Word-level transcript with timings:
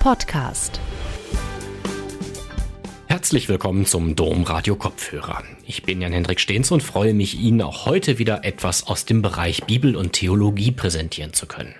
Podcast. 0.00 0.80
Herzlich 3.06 3.50
willkommen 3.50 3.84
zum 3.84 4.16
Dom 4.16 4.44
Radio 4.44 4.74
Kopfhörer. 4.74 5.44
Ich 5.66 5.82
bin 5.82 6.00
Jan-Hendrik 6.00 6.40
Stehns 6.40 6.70
und 6.70 6.82
freue 6.82 7.12
mich, 7.12 7.38
Ihnen 7.38 7.60
auch 7.60 7.84
heute 7.84 8.18
wieder 8.18 8.42
etwas 8.46 8.86
aus 8.86 9.04
dem 9.04 9.20
Bereich 9.20 9.64
Bibel 9.64 9.96
und 9.96 10.14
Theologie 10.14 10.70
präsentieren 10.72 11.34
zu 11.34 11.44
können. 11.44 11.74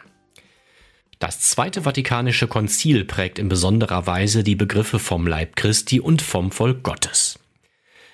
Das 1.19 1.41
Zweite 1.41 1.83
Vatikanische 1.83 2.47
Konzil 2.47 3.07
prägt 3.07 3.39
in 3.39 3.49
besonderer 3.49 4.07
Weise 4.07 4.45
die 4.45 4.55
Begriffe 4.55 4.99
vom 4.99 5.27
Leib 5.27 5.57
Christi 5.57 5.99
und 5.99 6.21
vom 6.21 6.53
Volk 6.53 6.83
Gottes. 6.83 7.40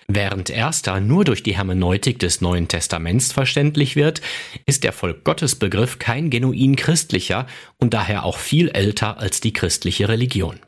Während 0.08 0.50
erster 0.50 1.00
nur 1.00 1.24
durch 1.24 1.42
die 1.42 1.56
Hermeneutik 1.56 2.20
des 2.20 2.40
Neuen 2.40 2.68
Testaments 2.68 3.32
verständlich 3.32 3.96
wird, 3.96 4.20
ist 4.64 4.84
der 4.84 4.92
Volk 4.92 5.24
Gottes 5.24 5.56
Begriff 5.56 5.98
kein 5.98 6.30
genuin 6.30 6.76
christlicher 6.76 7.46
und 7.78 7.92
daher 7.92 8.24
auch 8.24 8.38
viel 8.38 8.68
älter 8.68 9.18
als 9.18 9.40
die 9.40 9.52
christliche 9.52 10.08
Religion. 10.08 10.60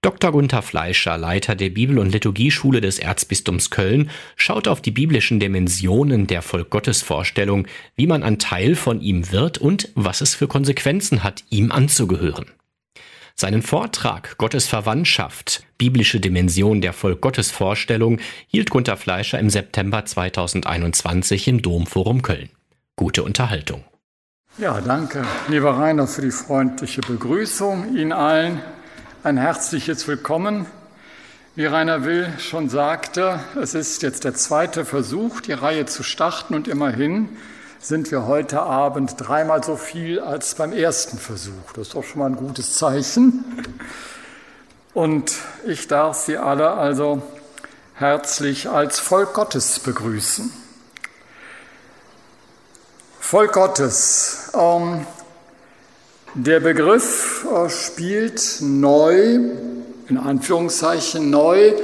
Dr. 0.00 0.30
Gunther 0.30 0.62
Fleischer, 0.62 1.18
Leiter 1.18 1.56
der 1.56 1.70
Bibel- 1.70 1.98
und 1.98 2.12
Liturgieschule 2.12 2.80
des 2.80 3.00
Erzbistums 3.00 3.70
Köln, 3.70 4.10
schaut 4.36 4.68
auf 4.68 4.80
die 4.80 4.92
biblischen 4.92 5.40
Dimensionen 5.40 6.28
der 6.28 6.42
Volk 6.42 6.70
Gottes 6.70 7.02
Vorstellung, 7.02 7.66
wie 7.96 8.06
man 8.06 8.22
ein 8.22 8.38
Teil 8.38 8.76
von 8.76 9.00
ihm 9.00 9.32
wird 9.32 9.58
und 9.58 9.88
was 9.96 10.20
es 10.20 10.36
für 10.36 10.46
Konsequenzen 10.46 11.24
hat, 11.24 11.42
ihm 11.50 11.72
anzugehören. 11.72 12.46
Seinen 13.40 13.62
Vortrag 13.62 14.36
Gottes 14.38 14.66
Verwandtschaft, 14.66 15.62
biblische 15.78 16.18
Dimension 16.18 16.80
der 16.80 16.92
Volk-Gottes-Vorstellung 16.92 18.18
hielt 18.48 18.68
Gunther 18.68 18.96
Fleischer 18.96 19.38
im 19.38 19.48
September 19.48 20.04
2021 20.04 21.46
im 21.46 21.62
Domforum 21.62 22.22
Köln. 22.22 22.50
Gute 22.96 23.22
Unterhaltung. 23.22 23.84
Ja, 24.58 24.80
danke, 24.80 25.24
lieber 25.46 25.78
Rainer, 25.78 26.08
für 26.08 26.22
die 26.22 26.32
freundliche 26.32 27.00
Begrüßung. 27.00 27.96
Ihnen 27.96 28.10
allen 28.10 28.60
ein 29.22 29.36
herzliches 29.36 30.08
Willkommen. 30.08 30.66
Wie 31.54 31.66
Rainer 31.66 32.04
Will 32.04 32.32
schon 32.40 32.68
sagte, 32.68 33.38
es 33.62 33.72
ist 33.74 34.02
jetzt 34.02 34.24
der 34.24 34.34
zweite 34.34 34.84
Versuch, 34.84 35.40
die 35.42 35.52
Reihe 35.52 35.86
zu 35.86 36.02
starten 36.02 36.56
und 36.56 36.66
immerhin 36.66 37.28
sind 37.80 38.10
wir 38.10 38.26
heute 38.26 38.60
Abend 38.60 39.14
dreimal 39.18 39.62
so 39.62 39.76
viel 39.76 40.20
als 40.20 40.54
beim 40.54 40.72
ersten 40.72 41.18
Versuch. 41.18 41.72
Das 41.74 41.88
ist 41.88 41.94
doch 41.94 42.04
schon 42.04 42.20
mal 42.20 42.26
ein 42.26 42.36
gutes 42.36 42.74
Zeichen. 42.74 43.44
Und 44.94 45.32
ich 45.64 45.86
darf 45.86 46.18
Sie 46.18 46.36
alle 46.36 46.72
also 46.72 47.22
herzlich 47.94 48.68
als 48.68 48.98
Volk 48.98 49.34
Gottes 49.34 49.78
begrüßen. 49.78 50.52
Volk 53.20 53.52
Gottes. 53.52 54.50
Ähm, 54.54 55.06
der 56.34 56.60
Begriff 56.60 57.46
äh, 57.52 57.68
spielt 57.68 58.58
neu, 58.60 59.40
in 60.08 60.18
Anführungszeichen 60.18 61.30
neu, 61.30 61.74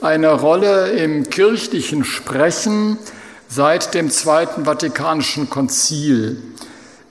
eine 0.00 0.32
Rolle 0.32 0.92
im 0.92 1.28
kirchlichen 1.28 2.04
Sprechen 2.04 2.98
seit 3.48 3.94
dem 3.94 4.10
Zweiten 4.10 4.64
Vatikanischen 4.64 5.48
Konzil. 5.50 6.42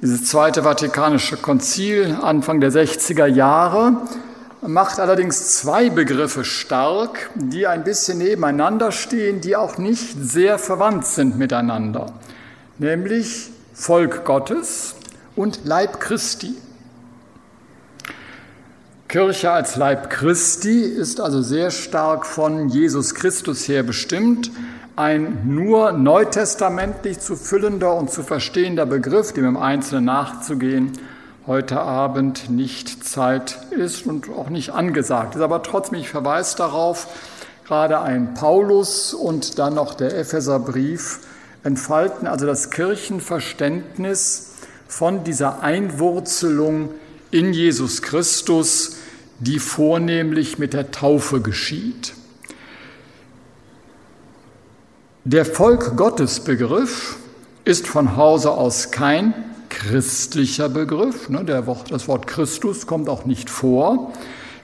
Dieses 0.02 0.26
Zweite 0.26 0.64
Vatikanische 0.64 1.38
Konzil 1.38 2.18
Anfang 2.22 2.60
der 2.60 2.72
60er 2.72 3.26
Jahre 3.26 3.98
macht 4.62 5.00
allerdings 5.00 5.60
zwei 5.60 5.90
Begriffe 5.90 6.44
stark, 6.44 7.30
die 7.36 7.68
ein 7.68 7.84
bisschen 7.84 8.18
nebeneinander 8.18 8.92
stehen, 8.92 9.42
die 9.42 9.56
auch 9.56 9.78
nicht 9.78 10.16
sehr 10.22 10.60
verwandt 10.60 11.06
sind 11.06 11.38
miteinander, 11.38 12.14
nämlich 12.78 13.50
Volk 13.74 14.26
Gottes 14.26 14.96
und 15.36 15.62
Leib 15.66 16.00
Christi. 16.00 16.56
Kirche 19.08 19.52
als 19.52 19.76
Leib 19.76 20.10
Christi 20.10 20.82
ist 20.82 21.22
also 21.22 21.42
sehr 21.42 21.72
stark 21.72 22.26
von 22.26 22.70
Jesus 22.70 23.16
Christus 23.16 23.68
her 23.68 23.84
bestimmt, 23.84 24.52
ein 24.96 25.42
nur 25.46 25.92
neutestamentlich 25.92 27.20
zu 27.20 27.36
füllender 27.36 27.96
und 27.96 28.12
zu 28.12 28.24
verstehender 28.24 28.86
Begriff, 28.86 29.34
dem 29.34 29.46
im 29.46 29.58
Einzelnen 29.58 30.06
nachzugehen, 30.06 30.94
heute 31.48 31.80
Abend 31.80 32.50
nicht 32.50 33.06
Zeit 33.06 33.60
ist 33.72 34.06
und 34.08 34.30
auch 34.30 34.50
nicht 34.50 34.72
angesagt 34.72 35.36
ist. 35.36 35.42
Aber 35.42 35.62
trotzdem, 35.64 36.00
ich 36.00 36.10
verweise 36.10 36.58
darauf, 36.58 37.08
gerade 37.66 38.00
ein 38.00 38.34
Paulus 38.34 39.14
und 39.14 39.60
dann 39.60 39.76
noch 39.76 39.94
der 39.96 40.18
Epheserbrief 40.18 41.20
entfalten 41.64 42.28
also 42.28 42.46
das 42.46 42.70
Kirchenverständnis 42.70 44.52
von 44.88 45.24
dieser 45.24 45.62
Einwurzelung 45.62 46.90
in 47.32 47.54
Jesus 47.54 48.02
Christus, 48.02 48.98
die 49.40 49.60
vornehmlich 49.60 50.60
mit 50.60 50.74
der 50.74 50.92
Taufe 50.92 51.42
geschieht. 51.42 52.14
Der 55.28 55.44
Volk 55.44 55.98
Gottes 55.98 56.42
Begriff 56.42 57.18
ist 57.64 57.88
von 57.88 58.16
Hause 58.16 58.52
aus 58.52 58.92
kein 58.92 59.34
christlicher 59.70 60.70
Begriff. 60.70 61.30
Ne? 61.30 61.44
das 61.44 62.08
Wort 62.08 62.28
Christus 62.28 62.86
kommt 62.86 63.10
auch 63.10 63.26
nicht 63.26 63.50
vor. 63.50 64.14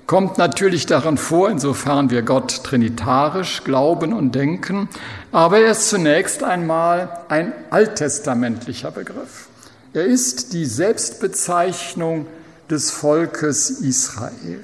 Kommt 0.05 0.38
natürlich 0.38 0.85
darin 0.85 1.17
vor, 1.17 1.49
insofern 1.49 2.11
wir 2.11 2.22
Gott 2.22 2.63
trinitarisch 2.63 3.63
glauben 3.63 4.13
und 4.13 4.35
denken. 4.35 4.88
Aber 5.31 5.57
er 5.57 5.72
ist 5.72 5.89
zunächst 5.89 6.44
einmal 6.44 7.09
ein 7.28 7.53
alttestamentlicher 7.72 8.91
Begriff. 8.91 9.47
Er 9.93 10.05
ist 10.05 10.53
die 10.53 10.67
Selbstbezeichnung 10.67 12.28
des 12.69 12.91
Volkes 12.91 13.72
Israel, 13.72 14.63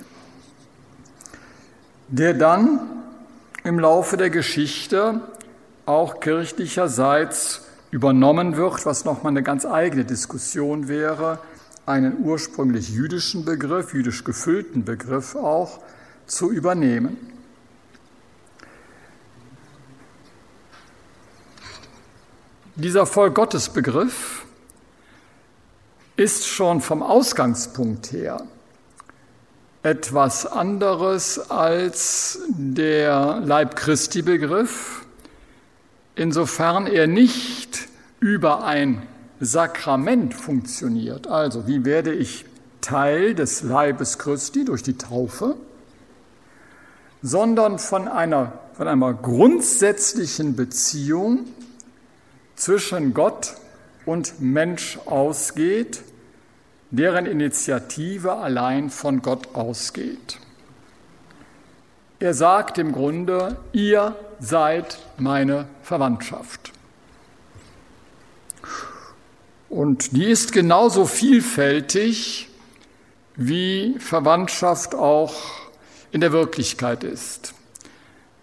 der 2.08 2.36
dann 2.36 2.82
im 3.64 3.80
Laufe 3.80 4.16
der 4.16 4.30
Geschichte 4.30 5.22
auch 5.88 6.20
kirchlicherseits 6.20 7.62
übernommen 7.92 8.58
wird, 8.58 8.86
was 8.86 9.06
nochmal 9.06 9.32
eine 9.32 9.44
ganz 9.44 9.66
eigene 9.66 10.06
Diskussion 10.06 10.88
wäre, 10.88 11.40
einen 11.86 12.20
ursprünglich 12.20 12.90
jüdischen 12.90 13.46
Begriff, 13.46 13.94
jüdisch 13.94 14.24
gefüllten 14.24 14.84
Begriff 14.84 15.36
auch 15.36 15.80
zu 16.26 16.52
übernehmen. 16.52 17.18
Dieser 22.76 23.06
Vollgottesbegriff 23.06 24.46
ist 26.18 26.46
schon 26.46 26.82
vom 26.82 27.02
Ausgangspunkt 27.02 28.12
her 28.12 28.46
etwas 29.84 30.46
anderes 30.46 31.50
als 31.50 32.40
der 32.50 33.42
Leib 33.46 33.78
Christi 33.78 34.22
Begriff, 34.22 35.07
insofern 36.18 36.88
er 36.88 37.08
nicht 37.08 37.88
über 38.20 38.66
ein 38.66 39.04
Sakrament 39.40 40.34
funktioniert. 40.34 41.28
Also, 41.28 41.68
wie 41.68 41.86
werde 41.86 42.14
ich 42.14 42.46
Teil 42.82 43.36
des 43.36 43.62
Leibes 43.64 44.18
Christi 44.18 44.66
durch 44.66 44.82
die 44.82 44.98
Taufe, 44.98 45.56
sondern 47.22 47.80
von 47.80 48.08
einer, 48.08 48.54
von 48.74 48.88
einer 48.88 49.14
grundsätzlichen 49.14 50.56
Beziehung 50.56 51.46
zwischen 52.56 53.14
Gott 53.14 53.56
und 54.06 54.40
Mensch 54.42 54.98
ausgeht, 55.06 56.02
deren 56.90 57.26
Initiative 57.26 58.36
allein 58.36 58.90
von 58.90 59.22
Gott 59.22 59.54
ausgeht. 59.54 60.40
Er 62.20 62.34
sagt 62.34 62.80
im 62.80 62.94
Grunde, 62.94 63.58
ihr 63.74 64.16
seid 64.40 64.98
meine 65.18 65.68
Verwandtschaft. 65.84 66.72
Und 69.70 70.16
die 70.16 70.26
ist 70.26 70.52
genauso 70.52 71.06
vielfältig, 71.06 72.50
wie 73.36 73.96
Verwandtschaft 74.00 74.96
auch 74.96 75.36
in 76.12 76.22
der 76.22 76.32
Wirklichkeit 76.32 77.04
ist. 77.04 77.54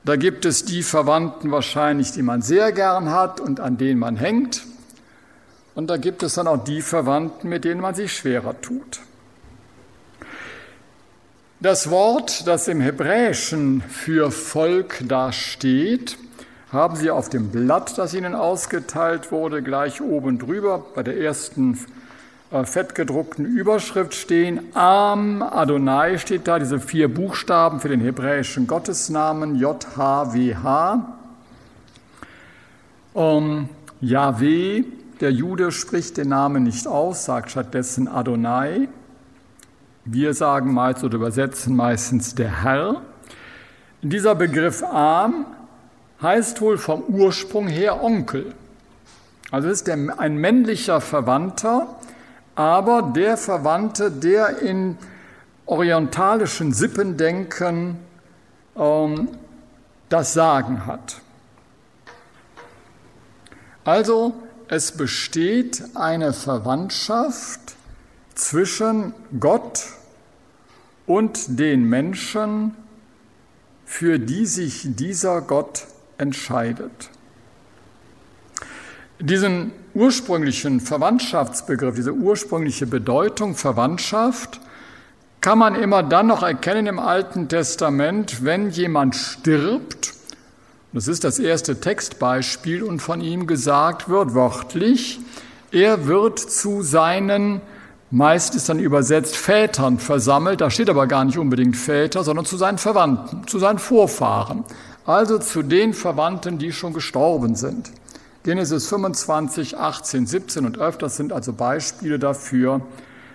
Da 0.04 0.16
gibt 0.16 0.44
es 0.44 0.64
die 0.64 0.82
Verwandten 0.84 1.50
wahrscheinlich, 1.50 2.12
die 2.12 2.22
man 2.22 2.42
sehr 2.42 2.70
gern 2.70 3.10
hat 3.10 3.40
und 3.40 3.58
an 3.58 3.76
denen 3.76 3.98
man 3.98 4.16
hängt. 4.16 4.64
Und 5.74 5.88
da 5.88 5.96
gibt 5.96 6.22
es 6.22 6.34
dann 6.34 6.46
auch 6.46 6.62
die 6.62 6.82
Verwandten, 6.82 7.48
mit 7.48 7.64
denen 7.64 7.80
man 7.80 7.96
sich 7.96 8.12
schwerer 8.12 8.60
tut. 8.60 9.00
Das 11.64 11.88
Wort, 11.88 12.46
das 12.46 12.68
im 12.68 12.82
Hebräischen 12.82 13.80
für 13.80 14.30
Volk 14.30 14.98
dasteht, 15.08 16.18
haben 16.70 16.94
Sie 16.94 17.10
auf 17.10 17.30
dem 17.30 17.48
Blatt, 17.48 17.96
das 17.96 18.12
Ihnen 18.12 18.34
ausgeteilt 18.34 19.32
wurde, 19.32 19.62
gleich 19.62 20.02
oben 20.02 20.38
drüber 20.38 20.84
bei 20.94 21.02
der 21.02 21.18
ersten 21.18 21.78
äh, 22.50 22.64
fettgedruckten 22.64 23.46
Überschrift 23.46 24.12
stehen. 24.12 24.60
Am 24.76 25.40
Adonai 25.40 26.18
steht 26.18 26.46
da, 26.48 26.58
diese 26.58 26.80
vier 26.80 27.08
Buchstaben 27.08 27.80
für 27.80 27.88
den 27.88 28.02
hebräischen 28.02 28.66
Gottesnamen 28.66 29.56
J-H-W-H. 29.56 31.18
Um, 33.14 33.70
Yahweh, 34.02 34.84
der 35.22 35.32
Jude 35.32 35.72
spricht 35.72 36.18
den 36.18 36.28
Namen 36.28 36.64
nicht 36.64 36.86
aus, 36.86 37.24
sagt 37.24 37.52
stattdessen 37.52 38.06
Adonai. 38.06 38.86
Wir 40.06 40.34
sagen 40.34 40.74
meist 40.74 41.02
oder 41.02 41.14
übersetzen 41.14 41.74
meistens 41.74 42.34
der 42.34 42.62
Herr. 42.62 43.00
Dieser 44.02 44.34
Begriff 44.34 44.82
Arm 44.82 45.46
heißt 46.20 46.60
wohl 46.60 46.76
vom 46.76 47.04
Ursprung 47.04 47.68
her 47.68 48.04
Onkel. 48.04 48.54
Also 49.50 49.68
ist 49.68 49.86
der, 49.86 49.96
ein 50.18 50.36
männlicher 50.36 51.00
Verwandter, 51.00 51.96
aber 52.54 53.12
der 53.16 53.38
Verwandte, 53.38 54.10
der 54.10 54.58
in 54.58 54.98
orientalischen 55.64 56.74
Sippendenken 56.74 57.96
ähm, 58.76 59.28
das 60.10 60.34
Sagen 60.34 60.84
hat. 60.84 61.22
Also 63.86 64.34
es 64.68 64.92
besteht 64.92 65.82
eine 65.94 66.34
Verwandtschaft 66.34 67.74
zwischen 68.34 69.14
Gott 69.38 69.84
und 71.06 71.58
den 71.58 71.84
Menschen, 71.84 72.74
für 73.84 74.18
die 74.18 74.46
sich 74.46 74.82
dieser 74.96 75.40
Gott 75.40 75.86
entscheidet. 76.18 77.10
Diesen 79.20 79.72
ursprünglichen 79.94 80.80
Verwandtschaftsbegriff, 80.80 81.94
diese 81.94 82.12
ursprüngliche 82.12 82.86
Bedeutung 82.86 83.54
Verwandtschaft 83.54 84.60
kann 85.40 85.58
man 85.58 85.74
immer 85.74 86.02
dann 86.02 86.26
noch 86.26 86.42
erkennen 86.42 86.86
im 86.86 86.98
Alten 86.98 87.48
Testament, 87.48 88.44
wenn 88.44 88.70
jemand 88.70 89.14
stirbt. 89.14 90.14
Das 90.92 91.06
ist 91.06 91.22
das 91.24 91.38
erste 91.38 91.80
Textbeispiel 91.80 92.82
und 92.82 93.00
von 93.00 93.20
ihm 93.20 93.46
gesagt 93.46 94.08
wird 94.08 94.34
wörtlich, 94.34 95.20
er 95.70 96.06
wird 96.06 96.38
zu 96.38 96.82
seinen, 96.82 97.60
meist 98.14 98.54
ist 98.54 98.68
dann 98.68 98.78
übersetzt 98.78 99.36
Vätern 99.36 99.98
versammelt, 99.98 100.60
da 100.60 100.70
steht 100.70 100.88
aber 100.88 101.08
gar 101.08 101.24
nicht 101.24 101.36
unbedingt 101.36 101.76
Väter, 101.76 102.22
sondern 102.22 102.44
zu 102.44 102.56
seinen 102.56 102.78
Verwandten, 102.78 103.46
zu 103.48 103.58
seinen 103.58 103.80
Vorfahren, 103.80 104.64
also 105.04 105.38
zu 105.38 105.62
den 105.62 105.92
Verwandten, 105.92 106.58
die 106.58 106.72
schon 106.72 106.92
gestorben 106.92 107.56
sind. 107.56 107.90
Genesis 108.44 108.86
25, 108.86 109.78
18, 109.78 110.26
17 110.26 110.64
und 110.64 110.78
öfters 110.78 111.16
sind 111.16 111.32
also 111.32 111.52
Beispiele 111.52 112.20
dafür, 112.20 112.82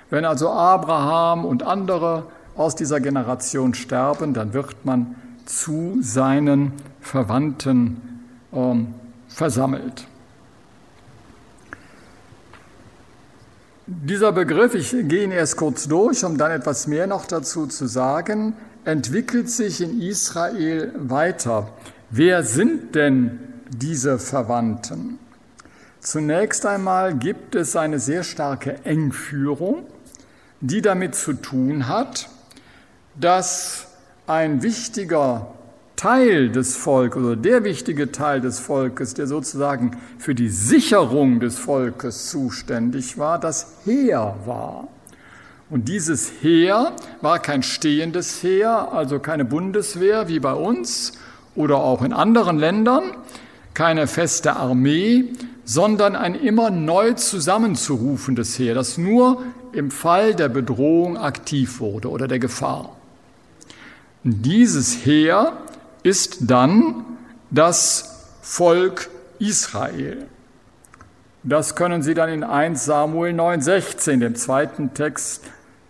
wenn 0.09 0.23
also 0.23 0.49
Abraham 0.49 1.43
und 1.43 1.63
andere 1.63 2.23
aus 2.55 2.75
dieser 2.75 3.01
Generation 3.01 3.73
sterben, 3.73 4.33
dann 4.33 4.53
wird 4.53 4.85
man 4.85 5.15
zu 5.45 5.97
seinen 6.01 6.71
Verwandten 7.01 8.23
ähm, 8.53 8.93
versammelt. 9.27 10.07
Dieser 13.91 14.31
Begriff, 14.31 14.75
ich 14.75 14.91
gehe 14.91 15.23
ihn 15.23 15.31
erst 15.31 15.57
kurz 15.57 15.87
durch, 15.87 16.23
um 16.23 16.37
dann 16.37 16.51
etwas 16.51 16.85
mehr 16.85 17.07
noch 17.07 17.25
dazu 17.25 17.65
zu 17.65 17.87
sagen, 17.87 18.53
entwickelt 18.85 19.49
sich 19.49 19.81
in 19.81 19.99
Israel 19.99 20.93
weiter. 20.95 21.69
Wer 22.11 22.43
sind 22.43 22.93
denn 22.93 23.39
diese 23.69 24.19
Verwandten? 24.19 25.17
Zunächst 25.99 26.65
einmal 26.65 27.15
gibt 27.15 27.55
es 27.55 27.75
eine 27.75 27.99
sehr 27.99 28.23
starke 28.23 28.85
Engführung 28.85 29.85
die 30.61 30.81
damit 30.81 31.15
zu 31.15 31.33
tun 31.33 31.87
hat, 31.87 32.29
dass 33.15 33.87
ein 34.27 34.61
wichtiger 34.61 35.53
Teil 35.99 36.47
des 36.49 36.77
Volkes 36.77 37.21
oder 37.21 37.35
der 37.35 37.65
wichtige 37.65 38.09
Teil 38.13 38.39
des 38.39 38.57
Volkes, 38.57 39.15
der 39.15 39.27
sozusagen 39.27 39.97
für 40.17 40.33
die 40.33 40.47
Sicherung 40.47 41.41
des 41.41 41.59
Volkes 41.59 42.29
zuständig 42.29 43.17
war, 43.17 43.37
das 43.37 43.73
Heer 43.83 44.37
war. 44.45 44.87
Und 45.69 45.89
dieses 45.89 46.31
Heer 46.41 46.93
war 47.19 47.39
kein 47.39 47.63
stehendes 47.63 48.41
Heer, 48.41 48.93
also 48.93 49.19
keine 49.19 49.43
Bundeswehr 49.43 50.29
wie 50.29 50.39
bei 50.39 50.53
uns 50.53 51.11
oder 51.53 51.79
auch 51.79 52.01
in 52.01 52.13
anderen 52.13 52.57
Ländern, 52.57 53.03
keine 53.73 54.07
feste 54.07 54.55
Armee, 54.55 55.25
sondern 55.65 56.15
ein 56.15 56.33
immer 56.33 56.69
neu 56.69 57.11
zusammenzurufendes 57.11 58.57
Heer, 58.57 58.73
das 58.73 58.97
nur 58.97 59.43
im 59.73 59.91
Fall 59.91 60.33
der 60.33 60.47
Bedrohung 60.47 61.17
aktiv 61.17 61.81
wurde 61.81 62.09
oder 62.09 62.29
der 62.29 62.39
Gefahr. 62.39 62.95
Dieses 64.23 65.05
Heer 65.05 65.57
ist 66.03 66.49
dann 66.49 67.05
das 67.51 68.25
Volk 68.41 69.09
Israel. 69.39 70.27
Das 71.43 71.75
können 71.75 72.01
Sie 72.01 72.13
dann 72.13 72.29
in 72.29 72.43
1 72.43 72.83
Samuel 72.83 73.33
9,16, 73.33 74.19
dem 74.19 74.35
zweiten 74.35 74.93
Text, 74.93 75.43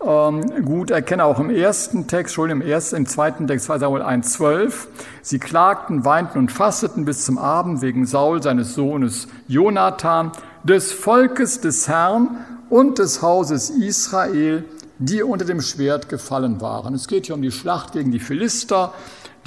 ähm, 0.06 0.64
gut 0.64 0.92
erkennen. 0.92 1.22
Auch 1.22 1.40
im 1.40 1.50
ersten 1.50 2.08
Text, 2.08 2.36
schon 2.36 2.50
im 2.50 2.62
ersten, 2.62 2.98
im 2.98 3.06
zweiten 3.08 3.48
Text 3.48 3.66
2 3.66 3.80
Samuel 3.80 4.04
1,12. 4.04 4.88
Sie 5.22 5.40
klagten, 5.40 6.06
weinten 6.06 6.38
und 6.38 6.52
fasteten 6.52 7.06
bis 7.06 7.26
zum 7.26 7.38
Abend 7.38 7.82
wegen 7.82 8.06
Saul, 8.06 8.44
seines 8.44 8.76
Sohnes 8.76 9.28
Jonathan, 9.48 10.32
des 10.64 10.92
Volkes 10.92 11.62
des 11.62 11.88
Herrn 11.88 12.38
und 12.70 13.00
des 13.00 13.22
Hauses 13.22 13.70
Israel, 13.70 14.66
die 15.00 15.24
unter 15.24 15.46
dem 15.46 15.62
Schwert 15.62 16.10
gefallen 16.10 16.62
waren. 16.62 16.94
Es 16.94 17.08
geht 17.08 17.26
hier 17.26 17.36
um 17.36 17.42
die 17.42 17.52
Schlacht 17.52 17.94
gegen 17.94 18.12
die 18.12 18.20
Philister, 18.20 18.94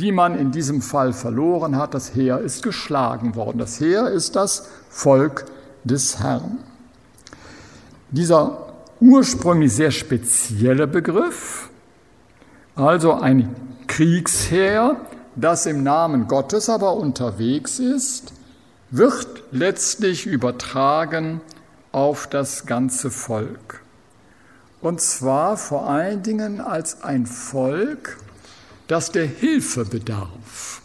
die 0.03 0.13
man 0.13 0.37
in 0.37 0.51
diesem 0.51 0.83
Fall 0.83 1.13
verloren 1.13 1.77
hat. 1.77 1.95
Das 1.95 2.15
Heer 2.15 2.41
ist 2.41 2.63
geschlagen 2.63 3.37
worden. 3.37 3.59
Das 3.59 3.81
Heer 3.81 4.09
ist 4.09 4.35
das 4.35 4.69
Volk 4.91 5.47
des 5.85 6.19
Herrn. 6.19 6.59
Dieser 8.11 8.67
ursprünglich 9.01 9.73
sehr 9.73 9.93
spezielle 9.93 10.89
Begriff, 10.89 11.71
also 12.75 13.15
ein 13.15 13.55
Kriegsheer, 13.87 14.97
das 15.37 15.67
im 15.67 15.83
Namen 15.83 16.27
Gottes 16.27 16.69
aber 16.69 16.97
unterwegs 16.97 17.79
ist, 17.79 18.33
wird 18.91 19.45
letztlich 19.53 20.27
übertragen 20.27 21.41
auf 21.93 22.27
das 22.27 22.67
ganze 22.67 23.11
Volk. 23.11 23.83
Und 24.81 25.01
zwar 25.01 25.57
vor 25.57 25.89
allen 25.89 26.23
Dingen 26.23 26.61
als 26.61 27.05
ein 27.05 27.27
Volk, 27.27 28.19
das 28.93 29.11
der 29.11 29.27
Hilfe 29.27 29.85
bedarf. 29.85 30.83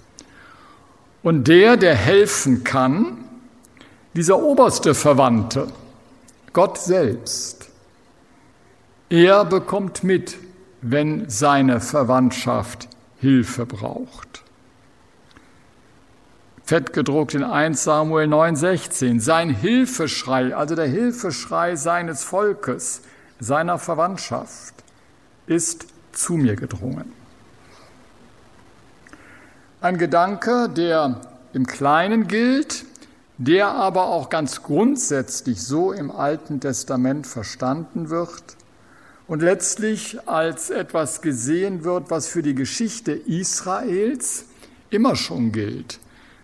Und 1.22 1.48
der, 1.48 1.76
der 1.76 1.94
helfen 1.94 2.64
kann, 2.64 3.26
dieser 4.14 4.40
oberste 4.40 4.96
Verwandte, 4.96 5.68
Gott 6.54 6.78
selbst, 6.78 7.70
er 9.10 9.46
bekommt 9.46 10.04
mit, 10.04 10.38
wenn 10.82 11.30
seine 11.30 11.82
Verwandtschaft 11.82 12.88
Hilfe 13.20 13.66
braucht 13.66 14.44
fett 16.68 16.92
gedruckt 16.92 17.34
in 17.34 17.46
1 17.46 17.82
Samuel 17.82 18.28
9:16. 18.28 19.22
Sein 19.22 19.50
Hilfeschrei, 19.50 20.54
also 20.54 20.76
der 20.76 20.88
Hilfeschrei 20.88 21.78
seines 21.78 22.26
Volkes, 22.26 23.04
seiner 23.40 23.80
Verwandtschaft, 23.80 24.74
ist 25.46 25.88
zu 26.12 26.34
mir 26.34 26.58
gedrungen. 26.58 27.17
Ein 29.80 30.00
Gedanke, 30.00 30.70
der 30.70 31.22
im 31.54 31.68
Kleinen 31.68 32.28
gilt, 32.28 32.84
der 33.38 33.68
aber 33.68 34.08
auch 34.08 34.30
ganz 34.30 34.64
grundsätzlich 34.64 35.62
so 35.62 35.92
im 35.92 36.10
Alten 36.10 36.60
Testament 36.60 37.28
verstanden 37.28 38.10
wird 38.10 38.42
und 39.28 39.44
letztlich 39.44 40.28
als 40.28 40.72
etwas 40.72 41.22
gesehen 41.22 41.84
wird, 41.84 42.10
was 42.10 42.26
für 42.26 42.42
die 42.42 42.56
Geschichte 42.56 43.12
Israels 43.12 44.46
immer 44.90 45.16
schon 45.16 45.52
gilt. 45.52 46.00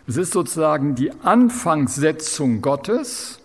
Es 0.06 0.18
ist 0.18 0.34
sozusagen 0.34 0.94
die 0.94 1.12
Anfangssetzung 1.24 2.62
Gottes, 2.62 3.40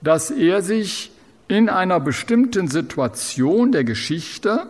dass 0.00 0.32
er 0.32 0.60
sich 0.60 1.12
in 1.46 1.68
einer 1.68 2.00
bestimmten 2.00 2.66
Situation 2.66 3.70
der 3.70 3.84
Geschichte, 3.84 4.66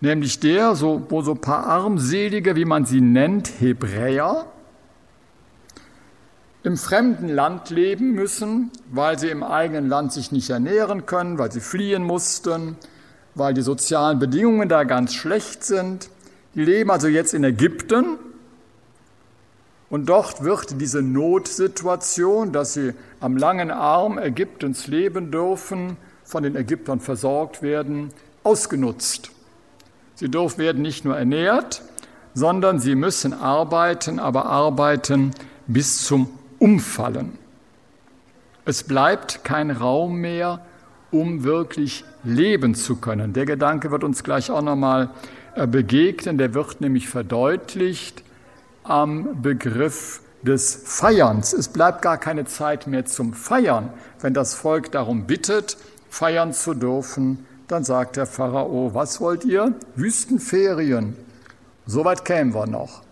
nämlich 0.00 0.40
der, 0.40 0.74
so, 0.74 1.02
wo 1.08 1.22
so 1.22 1.32
ein 1.32 1.40
paar 1.40 1.66
Armselige, 1.66 2.56
wie 2.56 2.64
man 2.64 2.84
sie 2.84 3.00
nennt, 3.00 3.60
Hebräer, 3.60 4.46
im 6.62 6.76
fremden 6.76 7.28
Land 7.28 7.70
leben 7.70 8.12
müssen, 8.12 8.70
weil 8.90 9.18
sie 9.18 9.28
im 9.28 9.42
eigenen 9.42 9.88
Land 9.88 10.12
sich 10.12 10.30
nicht 10.30 10.50
ernähren 10.50 11.06
können, 11.06 11.38
weil 11.38 11.50
sie 11.50 11.60
fliehen 11.60 12.02
mussten, 12.02 12.76
weil 13.34 13.54
die 13.54 13.62
sozialen 13.62 14.18
Bedingungen 14.18 14.68
da 14.68 14.84
ganz 14.84 15.14
schlecht 15.14 15.64
sind. 15.64 16.10
Die 16.54 16.64
leben 16.64 16.90
also 16.90 17.08
jetzt 17.08 17.32
in 17.32 17.44
Ägypten 17.44 18.18
und 19.88 20.06
dort 20.08 20.44
wird 20.44 20.80
diese 20.80 21.02
Notsituation, 21.02 22.52
dass 22.52 22.74
sie 22.74 22.92
am 23.20 23.36
langen 23.36 23.70
Arm 23.70 24.18
Ägyptens 24.18 24.86
leben 24.86 25.30
dürfen, 25.30 25.96
von 26.24 26.42
den 26.42 26.56
Ägyptern 26.56 27.00
versorgt 27.00 27.62
werden, 27.62 28.10
ausgenutzt. 28.44 29.32
Sie 30.20 30.30
dürfen, 30.30 30.58
werden 30.58 30.82
nicht 30.82 31.06
nur 31.06 31.16
ernährt, 31.16 31.80
sondern 32.34 32.78
sie 32.78 32.94
müssen 32.94 33.32
arbeiten, 33.32 34.18
aber 34.18 34.44
arbeiten 34.44 35.30
bis 35.66 36.04
zum 36.04 36.28
Umfallen. 36.58 37.38
Es 38.66 38.82
bleibt 38.82 39.44
kein 39.44 39.70
Raum 39.70 40.16
mehr, 40.16 40.60
um 41.10 41.42
wirklich 41.42 42.04
leben 42.22 42.74
zu 42.74 42.96
können. 42.96 43.32
Der 43.32 43.46
Gedanke 43.46 43.90
wird 43.90 44.04
uns 44.04 44.22
gleich 44.22 44.50
auch 44.50 44.60
nochmal 44.60 45.08
äh, 45.54 45.66
begegnen, 45.66 46.36
der 46.36 46.52
wird 46.52 46.82
nämlich 46.82 47.08
verdeutlicht 47.08 48.22
am 48.84 49.40
Begriff 49.40 50.20
des 50.42 50.82
Feierns. 50.84 51.54
Es 51.54 51.68
bleibt 51.68 52.02
gar 52.02 52.18
keine 52.18 52.44
Zeit 52.44 52.86
mehr 52.86 53.06
zum 53.06 53.32
Feiern. 53.32 53.88
Wenn 54.20 54.34
das 54.34 54.52
Volk 54.52 54.92
darum 54.92 55.24
bittet, 55.26 55.78
feiern 56.10 56.52
zu 56.52 56.74
dürfen, 56.74 57.46
dann 57.70 57.84
sagt 57.84 58.16
der 58.16 58.26
Pharao, 58.26 58.90
was 58.94 59.20
wollt 59.20 59.44
ihr? 59.44 59.74
Wüstenferien. 59.94 61.16
Soweit 61.86 62.24
kämen 62.24 62.54
wir 62.54 62.66
noch. 62.66 63.02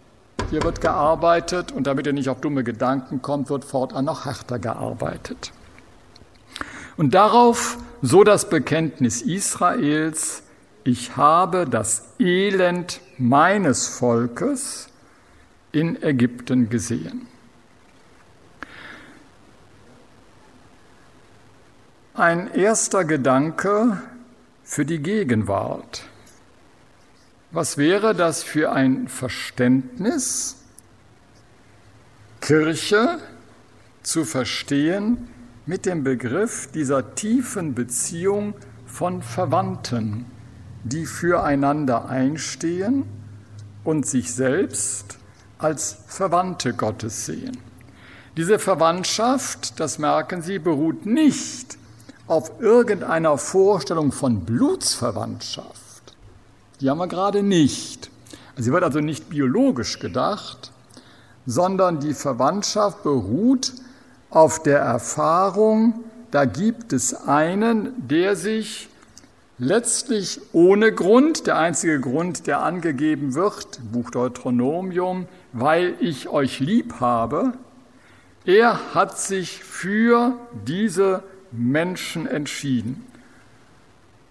Hier 0.51 0.63
wird 0.63 0.81
gearbeitet 0.81 1.73
und 1.73 1.87
damit 1.87 2.07
ihr 2.07 2.13
nicht 2.13 2.29
auf 2.29 2.41
dumme 2.41 2.65
Gedanken 2.65 3.23
kommt, 3.23 3.51
wird 3.51 3.65
fortan 3.65 4.07
noch 4.07 4.25
härter 4.25 4.59
gearbeitet. 4.59 5.53
Und 6.97 7.15
darauf 7.15 7.79
so 8.03 8.25
das 8.25 8.49
Bekenntnis 8.49 9.23
Israels, 9.23 10.43
ich 10.85 11.17
habe 11.17 11.67
das 11.67 12.15
Elend 12.19 13.01
meines 13.19 13.87
Volkes 13.87 14.89
in 15.71 16.03
Ägypten 16.03 16.71
gesehen. 16.71 17.27
Ein 22.15 22.53
erster 22.53 23.05
Gedanke 23.05 24.01
für 24.69 24.85
die 24.85 24.99
Gegenwart. 24.99 26.03
Was 27.53 27.79
wäre 27.79 28.15
das 28.15 28.43
für 28.43 28.71
ein 28.71 29.09
Verständnis, 29.09 30.57
Kirche 32.43 33.19
zu 34.03 34.27
verstehen 34.27 35.27
mit 35.65 35.87
dem 35.87 36.05
Begriff 36.05 36.71
dieser 36.71 37.15
tiefen 37.15 37.75
Beziehung 37.75 38.53
von 38.85 39.23
Verwandten, 39.23 40.27
die 40.85 41.07
füreinander 41.07 42.11
einstehen 42.11 43.05
und 43.85 44.07
sich 44.07 44.35
selbst 44.35 45.17
als 45.57 45.97
Verwandte 46.09 46.75
Gottes 46.75 47.25
sehen. 47.25 47.57
Diese 48.37 48.59
Verwandtschaft, 48.59 49.81
das 49.81 49.99
merken 49.99 50.43
Sie, 50.43 50.59
beruht 50.59 51.07
nicht 51.07 51.79
auf 52.29 52.61
irgendeiner 52.61 53.39
Vorstellung 53.39 54.13
von 54.13 54.41
Blutsverwandtschaft. 54.45 56.15
Die 56.81 56.89
haben 56.89 56.99
wir 56.99 57.09
gerade 57.09 57.43
nicht. 57.43 58.11
Sie 58.57 58.73
wird 58.73 58.85
also 58.85 59.01
nicht 59.01 59.31
biologisch 59.31 59.99
gedacht, 59.99 60.71
sondern 61.47 62.01
die 62.01 62.15
Verwandtschaft 62.15 63.03
beruht 63.03 63.73
auf 64.31 64.63
der 64.63 64.81
Erfahrung, 64.81 66.05
da 66.31 66.45
gibt 66.45 66.93
es 66.93 67.15
einen, 67.27 67.95
der 68.09 68.37
sich 68.37 68.89
letztlich 69.59 70.41
ohne 70.53 70.93
Grund, 70.93 71.47
der 71.47 71.57
einzige 71.57 72.01
Grund, 72.01 72.47
der 72.47 72.63
angegeben 72.63 73.35
wird, 73.35 73.81
Buch 73.91 74.11
Deuteronomium, 74.11 75.27
weil 75.53 75.95
ich 76.01 76.29
euch 76.29 76.61
lieb 76.61 77.01
habe, 77.01 77.55
er 78.45 78.95
hat 78.95 79.19
sich 79.19 79.65
für 79.65 80.35
diese 80.67 81.23
Menschen 81.53 82.27
entschieden 82.27 83.05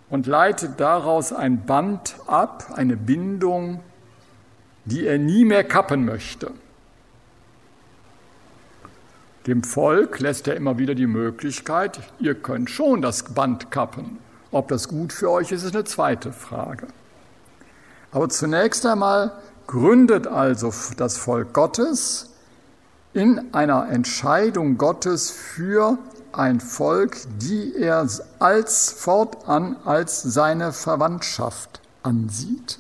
und 0.10 0.28
leitet 0.28 0.80
daraus 0.80 1.34
ein 1.34 1.66
Band 1.66 2.16
ab, 2.28 2.74
eine 2.76 2.96
Bindung, 2.96 3.82
die 4.86 5.06
er 5.06 5.18
nie 5.18 5.44
mehr 5.44 5.64
kappen 5.64 6.06
möchte. 6.06 6.52
Dem 9.46 9.64
Volk 9.64 10.20
lässt 10.20 10.48
er 10.48 10.56
immer 10.56 10.78
wieder 10.78 10.96
die 10.96 11.08
Möglichkeit, 11.08 12.00
ihr 12.20 12.36
könnt 12.36 12.70
schon 12.70 13.02
das 13.02 13.24
Band 13.24 13.72
kappen. 13.72 14.18
Ob 14.52 14.68
das 14.68 14.88
gut 14.88 15.14
für 15.14 15.30
euch 15.32 15.52
ist, 15.52 15.64
ist 15.64 15.76
eine 15.76 15.86
zweite 15.86 16.32
Frage. 16.34 16.88
Aber 18.12 18.30
zunächst 18.30 18.86
einmal 18.86 19.32
gründet 19.68 20.28
also 20.28 20.74
das 20.98 21.18
Volk 21.18 21.54
Gottes 21.54 22.34
in 23.14 23.54
einer 23.54 23.90
Entscheidung 23.90 24.78
Gottes 24.78 25.32
für 25.32 25.98
ein 26.38 26.60
Volk, 26.60 27.18
die 27.40 27.76
er 27.76 28.08
als 28.40 28.92
fortan 28.92 29.76
als 29.86 30.22
seine 30.22 30.72
Verwandtschaft 30.72 31.82
ansieht, 32.04 32.80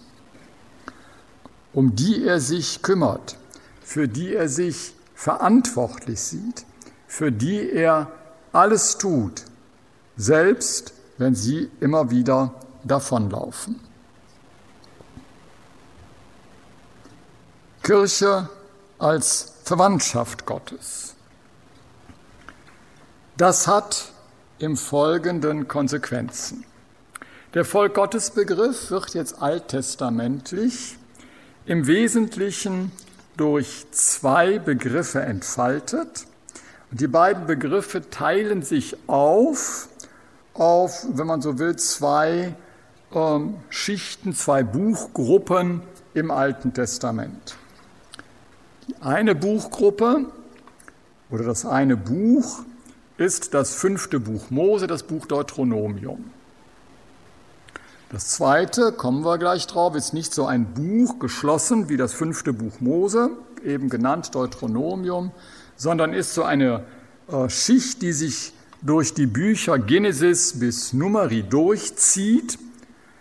um 1.73 1.95
die 1.95 2.23
er 2.25 2.39
sich 2.39 2.81
kümmert, 2.81 3.37
für 3.81 4.07
die 4.07 4.33
er 4.35 4.47
sich 4.47 4.93
verantwortlich 5.15 6.19
sieht, 6.19 6.65
für 7.07 7.31
die 7.31 7.69
er 7.71 8.11
alles 8.53 8.97
tut, 8.97 9.43
selbst 10.15 10.93
wenn 11.17 11.33
sie 11.33 11.69
immer 11.79 12.11
wieder 12.11 12.53
davonlaufen. 12.83 13.79
Kirche 17.81 18.49
als 18.99 19.53
Verwandtschaft 19.63 20.45
Gottes. 20.45 21.16
Das 23.37 23.67
hat 23.67 24.13
im 24.57 24.75
Folgenden 24.75 25.67
Konsequenzen. 25.67 26.65
Der 27.53 27.65
Volk 27.65 27.95
wird 27.95 29.13
jetzt 29.13 29.41
alttestamentlich 29.43 30.97
im 31.67 31.85
Wesentlichen 31.85 32.91
durch 33.37 33.85
zwei 33.91 34.57
Begriffe 34.57 35.21
entfaltet. 35.21 36.25
Und 36.89 36.99
die 36.99 37.07
beiden 37.07 37.45
Begriffe 37.45 38.09
teilen 38.09 38.63
sich 38.63 38.97
auf 39.05 39.87
auf, 40.55 41.05
wenn 41.13 41.27
man 41.27 41.43
so 41.43 41.59
will, 41.59 41.75
zwei 41.75 42.55
ähm, 43.13 43.57
Schichten, 43.69 44.33
zwei 44.33 44.63
Buchgruppen 44.63 45.83
im 46.15 46.31
Alten 46.31 46.73
Testament. 46.73 47.55
Die 48.87 48.95
eine 48.99 49.35
Buchgruppe 49.35 50.25
oder 51.29 51.43
das 51.43 51.67
eine 51.67 51.95
Buch 51.95 52.63
ist 53.17 53.53
das 53.53 53.73
fünfte 53.73 54.19
Buch 54.19 54.49
Mose, 54.49 54.87
das 54.87 55.03
Buch 55.03 55.25
Deuteronomium. 55.25 56.31
Das 58.09 58.29
zweite, 58.29 58.93
kommen 58.93 59.25
wir 59.25 59.37
gleich 59.37 59.67
drauf, 59.67 59.95
ist 59.95 60.13
nicht 60.13 60.33
so 60.33 60.45
ein 60.45 60.73
Buch 60.73 61.19
geschlossen 61.19 61.89
wie 61.89 61.97
das 61.97 62.13
fünfte 62.13 62.53
Buch 62.53 62.79
Mose, 62.79 63.31
eben 63.65 63.89
genannt 63.89 64.33
Deuteronomium, 64.33 65.31
sondern 65.75 66.13
ist 66.13 66.33
so 66.33 66.43
eine 66.43 66.85
äh, 67.27 67.49
Schicht, 67.49 68.01
die 68.01 68.13
sich 68.13 68.53
durch 68.81 69.13
die 69.13 69.25
Bücher 69.25 69.77
Genesis 69.79 70.59
bis 70.59 70.93
Numeri 70.93 71.43
durchzieht, 71.43 72.59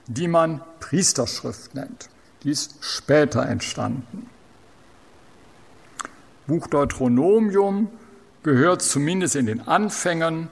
die 0.07 0.29
man 0.29 0.61
Priesterschrift 0.79 1.75
nennt. 1.75 2.09
Die 2.45 2.51
ist 2.51 2.77
später 2.81 3.45
entstanden. 3.47 4.31
Buch 6.47 6.69
Deuteronomium 6.69 7.89
gehört 8.47 8.81
zumindest 8.81 9.35
in 9.35 9.47
den 9.47 9.67
Anfängen 9.67 10.49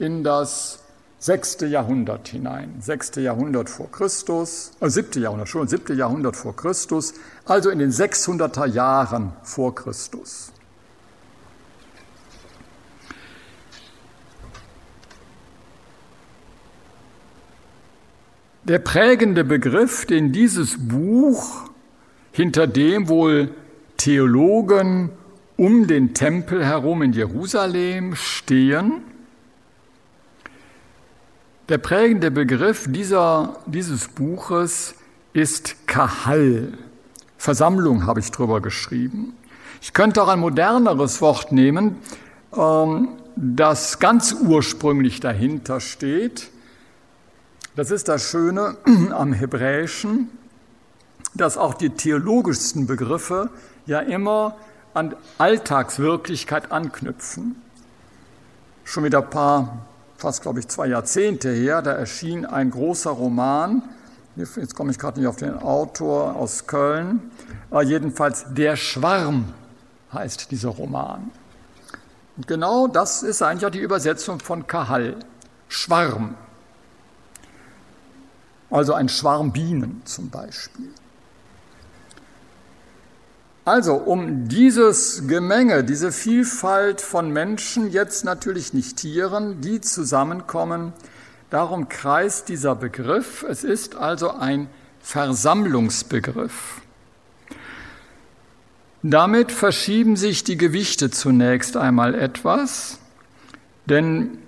in 0.00 0.24
das 0.24 0.80
sechste 1.20 1.64
Jahrhundert 1.66 2.26
hinein, 2.26 2.74
sechste 2.80 3.20
Jahrhundert 3.20 3.70
vor 3.70 3.88
Christus, 3.92 4.72
äh, 4.80 5.20
Jahrhundert, 5.20 5.48
schon 5.48 5.68
siebte 5.68 5.94
Jahrhundert 5.94 6.34
vor 6.34 6.56
Christus, 6.56 7.14
also 7.44 7.70
in 7.70 7.78
den 7.78 7.92
600er 7.92 8.66
Jahren 8.66 9.32
vor 9.44 9.76
Christus. 9.76 10.50
Der 18.64 18.80
prägende 18.80 19.44
Begriff, 19.44 20.04
den 20.04 20.32
dieses 20.32 20.88
Buch, 20.88 21.70
hinter 22.32 22.66
dem 22.66 23.08
wohl 23.08 23.54
Theologen 23.98 25.10
um 25.60 25.86
den 25.86 26.14
Tempel 26.14 26.64
herum 26.64 27.02
in 27.02 27.12
Jerusalem 27.12 28.16
stehen, 28.16 29.02
der 31.68 31.76
prägende 31.76 32.30
Begriff 32.30 32.86
dieser, 32.88 33.58
dieses 33.66 34.08
Buches 34.08 34.94
ist 35.34 35.86
Kahal. 35.86 36.72
Versammlung 37.36 38.06
habe 38.06 38.20
ich 38.20 38.30
drüber 38.30 38.62
geschrieben. 38.62 39.36
Ich 39.82 39.92
könnte 39.92 40.22
auch 40.22 40.28
ein 40.28 40.40
moderneres 40.40 41.20
Wort 41.20 41.52
nehmen, 41.52 41.96
ähm, 42.56 43.08
das 43.36 43.98
ganz 43.98 44.32
ursprünglich 44.32 45.20
dahinter 45.20 45.80
steht. 45.80 46.48
Das 47.76 47.90
ist 47.90 48.08
das 48.08 48.30
Schöne 48.30 48.78
am 49.10 49.34
Hebräischen, 49.34 50.30
dass 51.34 51.58
auch 51.58 51.74
die 51.74 51.90
theologischsten 51.90 52.86
Begriffe 52.86 53.50
ja 53.84 54.00
immer 54.00 54.56
an 54.94 55.14
Alltagswirklichkeit 55.38 56.72
anknüpfen. 56.72 57.60
Schon 58.84 59.04
wieder 59.04 59.22
ein 59.22 59.30
paar 59.30 59.86
fast, 60.16 60.42
glaube 60.42 60.60
ich, 60.60 60.68
zwei 60.68 60.86
Jahrzehnte 60.86 61.50
her, 61.50 61.80
da 61.80 61.92
erschien 61.92 62.44
ein 62.44 62.70
großer 62.70 63.10
Roman, 63.10 63.82
jetzt 64.36 64.74
komme 64.74 64.90
ich 64.90 64.98
gerade 64.98 65.18
nicht 65.18 65.28
auf 65.28 65.36
den 65.36 65.56
Autor 65.56 66.36
aus 66.36 66.66
Köln, 66.66 67.30
aber 67.70 67.82
jedenfalls 67.82 68.46
Der 68.50 68.76
Schwarm 68.76 69.54
heißt 70.12 70.50
dieser 70.50 70.70
Roman. 70.70 71.30
Und 72.36 72.46
genau 72.46 72.86
das 72.86 73.22
ist 73.22 73.42
eigentlich 73.42 73.66
auch 73.66 73.70
die 73.70 73.80
Übersetzung 73.80 74.40
von 74.40 74.66
Kahal. 74.66 75.16
Schwarm. 75.68 76.34
Also 78.70 78.94
ein 78.94 79.08
Schwarm 79.08 79.52
Bienen 79.52 80.02
zum 80.04 80.30
Beispiel. 80.30 80.90
Also 83.64 83.94
um 83.94 84.48
dieses 84.48 85.26
Gemenge, 85.28 85.84
diese 85.84 86.12
Vielfalt 86.12 87.00
von 87.00 87.30
Menschen, 87.30 87.90
jetzt 87.90 88.24
natürlich 88.24 88.72
nicht 88.72 88.96
Tieren, 88.96 89.60
die 89.60 89.80
zusammenkommen, 89.80 90.92
darum 91.50 91.88
kreist 91.88 92.48
dieser 92.48 92.74
Begriff. 92.74 93.44
Es 93.48 93.62
ist 93.62 93.96
also 93.96 94.30
ein 94.30 94.68
Versammlungsbegriff. 95.02 96.80
Damit 99.02 99.52
verschieben 99.52 100.16
sich 100.16 100.44
die 100.44 100.56
Gewichte 100.56 101.10
zunächst 101.10 101.76
einmal 101.76 102.14
etwas, 102.14 102.98
denn 103.86 104.38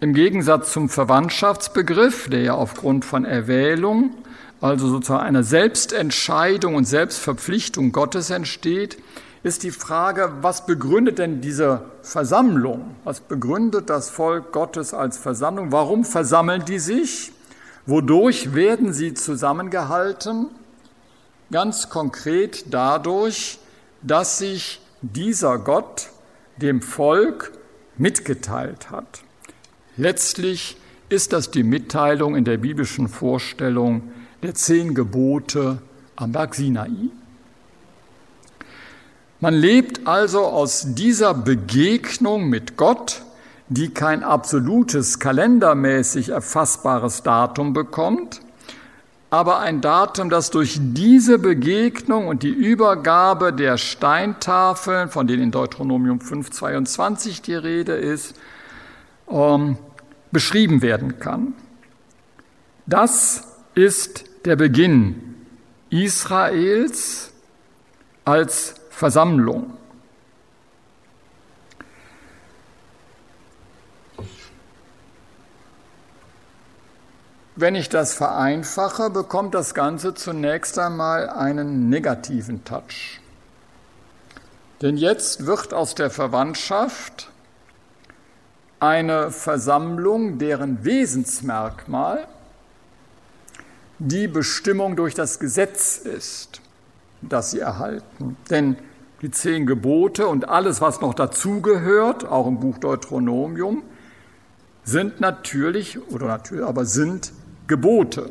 im 0.00 0.14
Gegensatz 0.14 0.72
zum 0.72 0.88
Verwandtschaftsbegriff, 0.88 2.28
der 2.28 2.42
ja 2.42 2.54
aufgrund 2.54 3.04
von 3.04 3.24
Erwählung 3.24 4.14
also 4.62 4.88
sozusagen 4.88 5.24
einer 5.24 5.42
Selbstentscheidung 5.42 6.76
und 6.76 6.84
Selbstverpflichtung 6.84 7.90
Gottes 7.90 8.30
entsteht, 8.30 8.96
ist 9.42 9.64
die 9.64 9.72
Frage, 9.72 10.34
was 10.40 10.66
begründet 10.66 11.18
denn 11.18 11.40
diese 11.40 11.82
Versammlung? 12.02 12.94
Was 13.02 13.20
begründet 13.20 13.90
das 13.90 14.08
Volk 14.08 14.52
Gottes 14.52 14.94
als 14.94 15.18
Versammlung? 15.18 15.72
Warum 15.72 16.04
versammeln 16.04 16.64
die 16.64 16.78
sich? 16.78 17.32
Wodurch 17.86 18.54
werden 18.54 18.92
sie 18.92 19.14
zusammengehalten? 19.14 20.46
Ganz 21.50 21.90
konkret 21.90 22.66
dadurch, 22.70 23.58
dass 24.00 24.38
sich 24.38 24.80
dieser 25.00 25.58
Gott 25.58 26.10
dem 26.58 26.80
Volk 26.82 27.50
mitgeteilt 27.98 28.90
hat. 28.92 29.22
Letztlich 29.96 30.76
ist 31.08 31.32
das 31.32 31.50
die 31.50 31.64
Mitteilung 31.64 32.36
in 32.36 32.44
der 32.44 32.58
biblischen 32.58 33.08
Vorstellung 33.08 34.12
der 34.42 34.54
zehn 34.54 34.94
Gebote 34.94 35.78
am 36.16 36.32
Berg 36.32 36.54
Sinai. 36.54 36.90
Man 39.40 39.54
lebt 39.54 40.06
also 40.06 40.40
aus 40.40 40.94
dieser 40.94 41.34
Begegnung 41.34 42.48
mit 42.48 42.76
Gott, 42.76 43.22
die 43.68 43.88
kein 43.88 44.22
absolutes 44.22 45.18
kalendermäßig 45.18 46.30
erfassbares 46.30 47.22
Datum 47.22 47.72
bekommt, 47.72 48.40
aber 49.30 49.60
ein 49.60 49.80
Datum, 49.80 50.28
das 50.28 50.50
durch 50.50 50.78
diese 50.78 51.38
Begegnung 51.38 52.28
und 52.28 52.42
die 52.42 52.50
Übergabe 52.50 53.52
der 53.52 53.78
Steintafeln, 53.78 55.08
von 55.08 55.26
denen 55.26 55.44
in 55.44 55.50
Deuteronomium 55.50 56.18
5.22 56.18 57.42
die 57.42 57.54
Rede 57.54 57.94
ist, 57.94 58.34
ähm, 59.30 59.78
beschrieben 60.32 60.82
werden 60.82 61.18
kann. 61.18 61.54
Das 62.86 63.44
ist 63.74 64.24
der 64.44 64.56
Beginn 64.56 65.36
Israels 65.90 67.30
als 68.24 68.74
Versammlung. 68.90 69.78
Wenn 77.54 77.74
ich 77.76 77.88
das 77.88 78.14
vereinfache, 78.14 79.10
bekommt 79.10 79.54
das 79.54 79.74
Ganze 79.74 80.14
zunächst 80.14 80.78
einmal 80.78 81.28
einen 81.28 81.90
negativen 81.90 82.64
Touch. 82.64 83.20
Denn 84.80 84.96
jetzt 84.96 85.46
wird 85.46 85.72
aus 85.72 85.94
der 85.94 86.10
Verwandtschaft 86.10 87.30
eine 88.80 89.30
Versammlung, 89.30 90.38
deren 90.38 90.84
Wesensmerkmal 90.84 92.26
die 94.08 94.26
Bestimmung 94.26 94.96
durch 94.96 95.14
das 95.14 95.38
Gesetz 95.38 95.96
ist, 95.98 96.60
das 97.20 97.52
sie 97.52 97.60
erhalten. 97.60 98.36
Denn 98.50 98.76
die 99.20 99.30
zehn 99.30 99.66
Gebote 99.66 100.26
und 100.26 100.48
alles, 100.48 100.80
was 100.80 101.00
noch 101.00 101.14
dazugehört, 101.14 102.24
auch 102.24 102.46
im 102.46 102.58
Buch 102.58 102.78
Deuteronomium, 102.78 103.82
sind 104.84 105.20
natürlich, 105.20 106.00
oder 106.10 106.26
natürlich, 106.26 106.64
aber 106.64 106.84
sind 106.84 107.32
Gebote. 107.68 108.30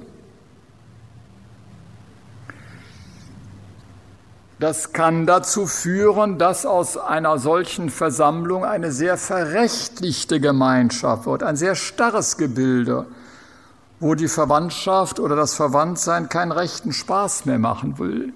Das 4.59 4.91
kann 4.91 5.25
dazu 5.25 5.65
führen, 5.65 6.37
dass 6.37 6.65
aus 6.65 6.97
einer 6.97 7.39
solchen 7.39 7.89
Versammlung 7.89 8.65
eine 8.65 8.91
sehr 8.91 9.17
verrechtlichte 9.17 10.39
Gemeinschaft 10.39 11.25
wird, 11.25 11.41
ein 11.41 11.55
sehr 11.55 11.75
starres 11.75 12.37
Gebilde, 12.37 13.07
wo 14.01 14.15
die 14.15 14.27
Verwandtschaft 14.27 15.19
oder 15.19 15.35
das 15.35 15.53
Verwandtsein 15.53 16.27
keinen 16.27 16.51
rechten 16.51 16.91
Spaß 16.91 17.45
mehr 17.45 17.59
machen 17.59 17.99
will. 17.99 18.33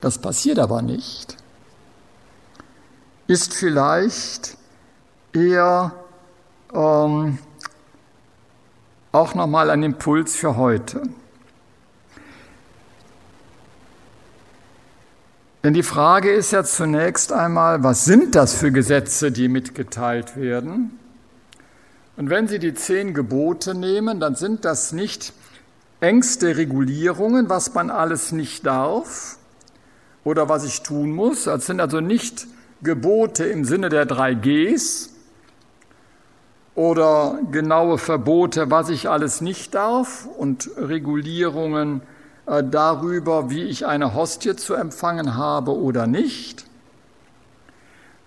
Das 0.00 0.18
passiert 0.18 0.58
aber 0.58 0.82
nicht. 0.82 1.38
Ist 3.26 3.54
vielleicht 3.54 4.58
eher 5.32 5.92
ähm, 6.72 7.38
auch 9.10 9.34
nochmal 9.34 9.70
ein 9.70 9.82
Impuls 9.82 10.36
für 10.36 10.56
heute. 10.56 11.02
Denn 15.64 15.72
die 15.72 15.82
Frage 15.82 16.30
ist 16.30 16.52
ja 16.52 16.62
zunächst 16.62 17.32
einmal, 17.32 17.82
was 17.82 18.04
sind 18.04 18.34
das 18.34 18.54
für 18.54 18.70
Gesetze, 18.70 19.32
die 19.32 19.48
mitgeteilt 19.48 20.36
werden? 20.36 20.98
Und 22.16 22.30
wenn 22.30 22.48
Sie 22.48 22.58
die 22.58 22.74
zehn 22.74 23.12
Gebote 23.12 23.74
nehmen, 23.74 24.20
dann 24.20 24.34
sind 24.34 24.64
das 24.64 24.92
nicht 24.92 25.32
engste 26.00 26.56
Regulierungen, 26.56 27.48
was 27.48 27.74
man 27.74 27.90
alles 27.90 28.32
nicht 28.32 28.64
darf 28.64 29.38
oder 30.24 30.48
was 30.48 30.64
ich 30.64 30.82
tun 30.82 31.12
muss. 31.12 31.44
Das 31.44 31.66
sind 31.66 31.80
also 31.80 32.00
nicht 32.00 32.46
Gebote 32.82 33.44
im 33.44 33.64
Sinne 33.64 33.88
der 33.88 34.06
drei 34.06 34.34
Gs 34.34 35.10
oder 36.74 37.38
genaue 37.50 37.98
Verbote, 37.98 38.70
was 38.70 38.88
ich 38.90 39.08
alles 39.08 39.40
nicht 39.40 39.74
darf 39.74 40.26
und 40.26 40.70
Regulierungen 40.76 42.02
äh, 42.46 42.62
darüber, 42.62 43.50
wie 43.50 43.64
ich 43.64 43.86
eine 43.86 44.14
Hostie 44.14 44.56
zu 44.56 44.74
empfangen 44.74 45.36
habe 45.36 45.74
oder 45.74 46.06
nicht 46.06 46.66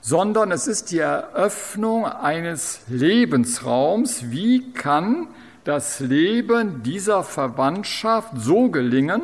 sondern 0.01 0.51
es 0.51 0.67
ist 0.67 0.91
die 0.91 0.99
Eröffnung 0.99 2.05
eines 2.05 2.81
Lebensraums. 2.87 4.31
Wie 4.31 4.71
kann 4.73 5.27
das 5.63 5.99
Leben 5.99 6.83
dieser 6.83 7.23
Verwandtschaft 7.23 8.33
so 8.37 8.69
gelingen, 8.69 9.21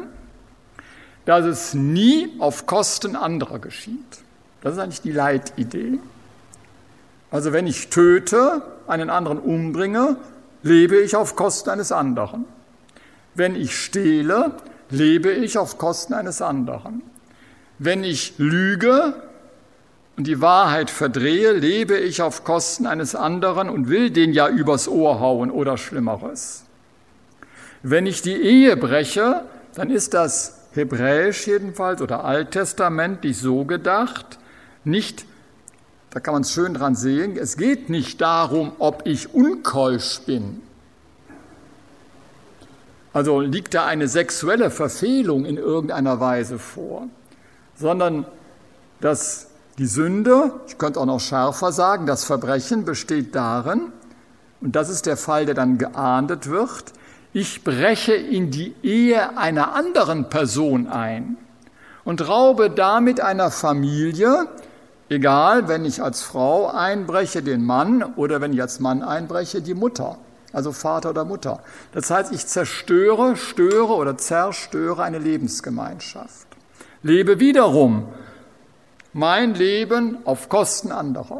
dass 1.25 1.45
es 1.45 1.73
nie 1.73 2.29
auf 2.39 2.65
Kosten 2.65 3.15
anderer 3.15 3.59
geschieht? 3.59 4.19
Das 4.61 4.73
ist 4.73 4.79
eigentlich 4.79 5.01
die 5.01 5.11
Leitidee. 5.11 5.99
Also 7.31 7.53
wenn 7.53 7.67
ich 7.67 7.89
töte, 7.89 8.61
einen 8.87 9.09
anderen 9.09 9.39
umbringe, 9.39 10.17
lebe 10.63 10.97
ich 10.97 11.15
auf 11.15 11.35
Kosten 11.35 11.69
eines 11.69 11.91
anderen. 11.91 12.45
Wenn 13.33 13.55
ich 13.55 13.77
stehle, 13.77 14.51
lebe 14.89 15.31
ich 15.31 15.57
auf 15.57 15.77
Kosten 15.77 16.13
eines 16.13 16.41
anderen. 16.41 17.01
Wenn 17.77 18.03
ich 18.03 18.35
lüge, 18.37 19.15
und 20.17 20.27
die 20.27 20.41
Wahrheit 20.41 20.89
verdrehe, 20.89 21.51
lebe 21.51 21.97
ich 21.97 22.21
auf 22.21 22.43
Kosten 22.43 22.85
eines 22.85 23.15
anderen 23.15 23.69
und 23.69 23.89
will 23.89 24.11
den 24.11 24.31
ja 24.31 24.47
übers 24.47 24.87
Ohr 24.87 25.19
hauen 25.19 25.51
oder 25.51 25.77
Schlimmeres. 25.77 26.63
Wenn 27.83 28.05
ich 28.05 28.21
die 28.21 28.35
Ehe 28.35 28.77
breche, 28.77 29.43
dann 29.75 29.89
ist 29.89 30.13
das 30.13 30.69
hebräisch 30.73 31.47
jedenfalls 31.47 32.01
oder 32.01 32.23
alttestamentlich 32.23 33.37
so 33.37 33.65
gedacht, 33.65 34.39
nicht, 34.83 35.25
da 36.11 36.19
kann 36.19 36.33
man 36.33 36.43
es 36.43 36.53
schön 36.53 36.73
dran 36.73 36.95
sehen, 36.95 37.37
es 37.37 37.57
geht 37.57 37.89
nicht 37.89 38.21
darum, 38.21 38.71
ob 38.79 39.05
ich 39.05 39.33
unkeusch 39.33 40.21
bin. 40.21 40.61
Also 43.11 43.39
liegt 43.39 43.73
da 43.73 43.85
eine 43.85 44.07
sexuelle 44.07 44.69
Verfehlung 44.69 45.45
in 45.45 45.57
irgendeiner 45.57 46.19
Weise 46.19 46.59
vor, 46.59 47.07
sondern 47.75 48.25
das 48.99 49.47
die 49.77 49.87
Sünde, 49.87 50.51
ich 50.67 50.77
könnte 50.77 50.99
auch 50.99 51.05
noch 51.05 51.19
schärfer 51.19 51.71
sagen, 51.71 52.05
das 52.05 52.23
Verbrechen 52.23 52.85
besteht 52.85 53.35
darin, 53.35 53.91
und 54.61 54.75
das 54.75 54.89
ist 54.89 55.05
der 55.05 55.17
Fall, 55.17 55.45
der 55.45 55.55
dann 55.55 55.77
geahndet 55.77 56.49
wird, 56.49 56.93
ich 57.33 57.63
breche 57.63 58.13
in 58.13 58.49
die 58.49 58.73
Ehe 58.81 59.37
einer 59.37 59.75
anderen 59.75 60.29
Person 60.29 60.87
ein 60.87 61.37
und 62.05 62.27
raube 62.27 62.69
damit 62.69 63.19
einer 63.19 63.51
Familie, 63.51 64.47
egal, 65.09 65.67
wenn 65.67 65.83
ich 65.83 66.01
als 66.01 66.23
Frau 66.23 66.67
einbreche, 66.67 67.43
den 67.43 67.65
Mann 67.65 68.03
oder 68.15 68.39
wenn 68.39 68.53
ich 68.53 68.61
als 68.61 68.79
Mann 68.79 69.03
einbreche, 69.03 69.61
die 69.61 69.73
Mutter, 69.73 70.17
also 70.53 70.71
Vater 70.71 71.09
oder 71.09 71.25
Mutter. 71.25 71.59
Das 71.91 72.09
heißt, 72.09 72.31
ich 72.31 72.47
zerstöre, 72.47 73.35
störe 73.35 73.93
oder 73.93 74.17
zerstöre 74.17 75.03
eine 75.03 75.19
Lebensgemeinschaft. 75.19 76.47
Lebe 77.03 77.41
wiederum 77.41 78.07
mein 79.15 79.55
Leben 79.55 80.17
auf 80.25 80.49
Kosten 80.49 80.91
anderer. 80.91 81.39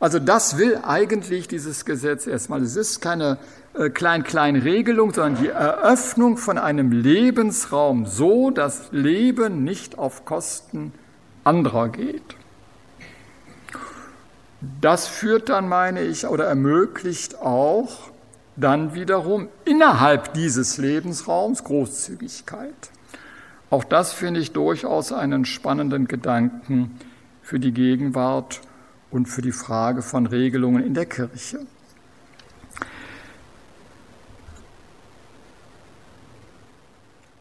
Also 0.00 0.18
das 0.18 0.58
will 0.58 0.80
eigentlich 0.82 1.46
dieses 1.46 1.84
Gesetz 1.84 2.26
erstmal. 2.26 2.60
Es 2.60 2.74
ist 2.74 3.00
keine 3.00 3.38
äh, 3.74 3.88
Klein-Klein-Regelung, 3.88 5.14
sondern 5.14 5.40
die 5.40 5.50
Eröffnung 5.50 6.36
von 6.36 6.58
einem 6.58 6.90
Lebensraum 6.90 8.06
so, 8.06 8.50
dass 8.50 8.90
Leben 8.90 9.62
nicht 9.62 9.96
auf 9.96 10.24
Kosten 10.24 10.92
anderer 11.44 11.88
geht. 11.88 12.34
Das 14.80 15.06
führt 15.06 15.50
dann, 15.50 15.68
meine 15.68 16.02
ich, 16.02 16.26
oder 16.26 16.46
ermöglicht 16.46 17.40
auch 17.40 18.10
dann 18.56 18.94
wiederum 18.94 19.46
innerhalb 19.64 20.34
dieses 20.34 20.78
Lebensraums 20.78 21.62
Großzügigkeit. 21.62 22.91
Auch 23.72 23.84
das 23.84 24.12
finde 24.12 24.38
ich 24.38 24.52
durchaus 24.52 25.12
einen 25.12 25.46
spannenden 25.46 26.06
Gedanken 26.06 27.00
für 27.40 27.58
die 27.58 27.72
Gegenwart 27.72 28.60
und 29.10 29.24
für 29.24 29.40
die 29.40 29.50
Frage 29.50 30.02
von 30.02 30.26
Regelungen 30.26 30.84
in 30.84 30.92
der 30.92 31.06
Kirche. 31.06 31.60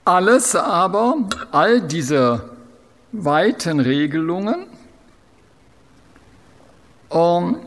Alles 0.05 0.55
aber, 0.55 1.17
all 1.51 1.81
diese 1.81 2.49
weiten 3.11 3.81
Regelungen 3.81 4.67
ähm, 7.11 7.57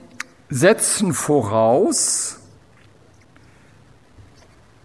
setzen 0.48 1.12
voraus, 1.12 2.38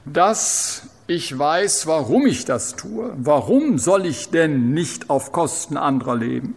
dass 0.04 0.90
ich 1.10 1.38
weiß, 1.38 1.88
warum 1.88 2.28
ich 2.28 2.46
das 2.46 2.76
tue. 2.76 3.12
Warum 3.18 3.80
soll 3.80 4.06
ich 4.06 4.30
denn 4.30 4.76
nicht 4.76 5.10
auf 5.10 5.32
Kosten 5.32 5.76
anderer 5.76 6.16
leben? 6.16 6.54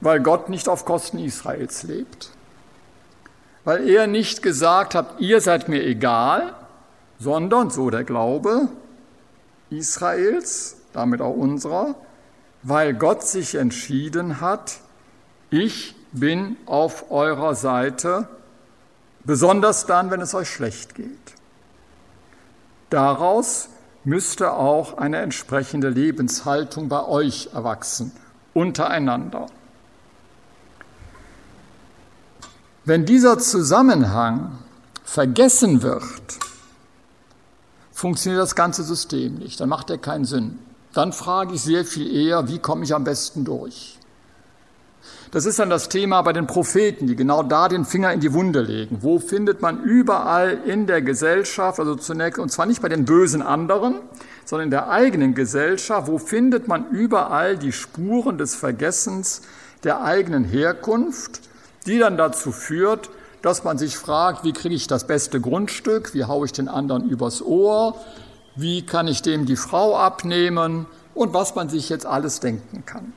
Weil 0.00 0.20
Gott 0.20 0.48
nicht 0.48 0.68
auf 0.68 0.84
Kosten 0.84 1.18
Israels 1.18 1.82
lebt. 1.82 2.30
Weil 3.64 3.88
er 3.88 4.06
nicht 4.06 4.42
gesagt 4.42 4.94
hat, 4.94 5.18
ihr 5.18 5.40
seid 5.40 5.68
mir 5.68 5.84
egal, 5.84 6.54
sondern, 7.18 7.70
so 7.70 7.90
der 7.90 8.04
Glaube 8.04 8.68
Israels, 9.70 10.76
damit 10.92 11.20
auch 11.20 11.34
unserer, 11.34 11.96
weil 12.62 12.94
Gott 12.94 13.24
sich 13.24 13.56
entschieden 13.56 14.40
hat, 14.40 14.78
ich 15.50 15.96
bin 16.12 16.56
auf 16.66 17.10
eurer 17.10 17.56
Seite 17.56 18.28
besonders 19.24 19.86
dann, 19.86 20.12
wenn 20.12 20.20
es 20.20 20.32
euch 20.32 20.48
schlecht 20.48 20.94
geht. 20.94 21.39
Daraus 22.90 23.68
müsste 24.02 24.52
auch 24.52 24.98
eine 24.98 25.18
entsprechende 25.18 25.88
Lebenshaltung 25.88 26.88
bei 26.88 27.04
euch 27.04 27.50
erwachsen, 27.54 28.12
untereinander. 28.52 29.46
Wenn 32.84 33.06
dieser 33.06 33.38
Zusammenhang 33.38 34.58
vergessen 35.04 35.82
wird, 35.82 36.38
funktioniert 37.92 38.42
das 38.42 38.56
ganze 38.56 38.82
System 38.82 39.34
nicht, 39.34 39.60
dann 39.60 39.68
macht 39.68 39.90
er 39.90 39.98
keinen 39.98 40.24
Sinn. 40.24 40.58
Dann 40.92 41.12
frage 41.12 41.54
ich 41.54 41.62
sehr 41.62 41.84
viel 41.84 42.12
eher, 42.12 42.48
wie 42.48 42.58
komme 42.58 42.82
ich 42.82 42.92
am 42.92 43.04
besten 43.04 43.44
durch? 43.44 43.99
Das 45.32 45.46
ist 45.46 45.60
dann 45.60 45.70
das 45.70 45.88
Thema 45.88 46.22
bei 46.22 46.32
den 46.32 46.48
Propheten, 46.48 47.06
die 47.06 47.14
genau 47.14 47.44
da 47.44 47.68
den 47.68 47.84
Finger 47.84 48.12
in 48.12 48.18
die 48.18 48.32
Wunde 48.32 48.62
legen. 48.62 48.98
Wo 49.00 49.20
findet 49.20 49.62
man 49.62 49.84
überall 49.84 50.58
in 50.66 50.88
der 50.88 51.02
Gesellschaft, 51.02 51.78
also 51.78 51.94
zunächst, 51.94 52.40
und 52.40 52.50
zwar 52.50 52.66
nicht 52.66 52.82
bei 52.82 52.88
den 52.88 53.04
bösen 53.04 53.40
anderen, 53.40 54.00
sondern 54.44 54.66
in 54.66 54.70
der 54.72 54.90
eigenen 54.90 55.36
Gesellschaft, 55.36 56.08
wo 56.08 56.18
findet 56.18 56.66
man 56.66 56.90
überall 56.90 57.56
die 57.56 57.70
Spuren 57.70 58.38
des 58.38 58.56
Vergessens 58.56 59.42
der 59.84 60.02
eigenen 60.02 60.42
Herkunft, 60.42 61.42
die 61.86 62.00
dann 62.00 62.16
dazu 62.16 62.50
führt, 62.50 63.08
dass 63.40 63.62
man 63.62 63.78
sich 63.78 63.96
fragt, 63.96 64.42
wie 64.42 64.52
kriege 64.52 64.74
ich 64.74 64.88
das 64.88 65.06
beste 65.06 65.40
Grundstück, 65.40 66.12
wie 66.12 66.24
haue 66.24 66.46
ich 66.46 66.52
den 66.52 66.66
anderen 66.66 67.08
übers 67.08 67.40
Ohr, 67.40 67.94
wie 68.56 68.82
kann 68.84 69.06
ich 69.06 69.22
dem 69.22 69.46
die 69.46 69.56
Frau 69.56 69.96
abnehmen 69.96 70.86
und 71.14 71.32
was 71.32 71.54
man 71.54 71.68
sich 71.68 71.88
jetzt 71.88 72.04
alles 72.04 72.40
denken 72.40 72.82
kann. 72.84 73.12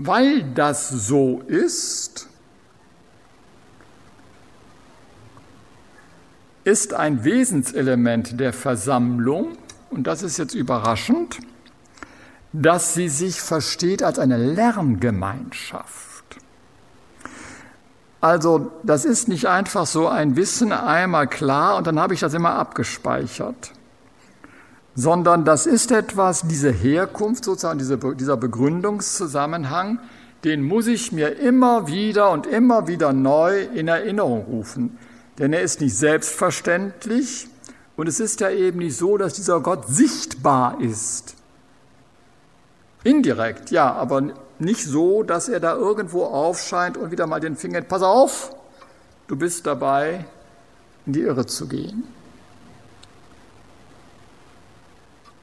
Weil 0.00 0.44
das 0.54 0.90
so 0.90 1.42
ist, 1.48 2.28
ist 6.62 6.94
ein 6.94 7.24
Wesenselement 7.24 8.38
der 8.38 8.52
Versammlung, 8.52 9.58
und 9.90 10.06
das 10.06 10.22
ist 10.22 10.38
jetzt 10.38 10.54
überraschend, 10.54 11.40
dass 12.52 12.94
sie 12.94 13.08
sich 13.08 13.40
versteht 13.40 14.04
als 14.04 14.20
eine 14.20 14.36
Lerngemeinschaft. 14.36 16.36
Also 18.20 18.70
das 18.84 19.04
ist 19.04 19.26
nicht 19.26 19.46
einfach 19.46 19.86
so 19.86 20.06
ein 20.06 20.36
Wissen 20.36 20.70
einmal 20.70 21.26
klar 21.26 21.76
und 21.76 21.88
dann 21.88 21.98
habe 21.98 22.14
ich 22.14 22.20
das 22.20 22.34
immer 22.34 22.54
abgespeichert 22.54 23.72
sondern 24.98 25.44
das 25.44 25.66
ist 25.66 25.92
etwas, 25.92 26.42
diese 26.48 26.72
Herkunft 26.72 27.44
sozusagen, 27.44 27.78
diese, 27.78 27.98
dieser 27.98 28.36
Begründungszusammenhang, 28.36 30.00
den 30.42 30.62
muss 30.62 30.88
ich 30.88 31.12
mir 31.12 31.38
immer 31.38 31.86
wieder 31.86 32.32
und 32.32 32.48
immer 32.48 32.88
wieder 32.88 33.12
neu 33.12 33.60
in 33.62 33.86
Erinnerung 33.86 34.46
rufen. 34.46 34.98
Denn 35.38 35.52
er 35.52 35.62
ist 35.62 35.80
nicht 35.80 35.96
selbstverständlich 35.96 37.46
und 37.96 38.08
es 38.08 38.18
ist 38.18 38.40
ja 38.40 38.50
eben 38.50 38.80
nicht 38.80 38.96
so, 38.96 39.16
dass 39.16 39.34
dieser 39.34 39.60
Gott 39.60 39.86
sichtbar 39.86 40.80
ist. 40.80 41.36
Indirekt, 43.04 43.70
ja, 43.70 43.92
aber 43.92 44.32
nicht 44.58 44.84
so, 44.84 45.22
dass 45.22 45.48
er 45.48 45.60
da 45.60 45.76
irgendwo 45.76 46.24
aufscheint 46.24 46.96
und 46.96 47.12
wieder 47.12 47.28
mal 47.28 47.38
den 47.38 47.54
Finger, 47.54 47.82
pass 47.82 48.02
auf, 48.02 48.52
du 49.28 49.36
bist 49.36 49.64
dabei, 49.64 50.24
in 51.06 51.12
die 51.12 51.20
Irre 51.20 51.46
zu 51.46 51.68
gehen. 51.68 52.02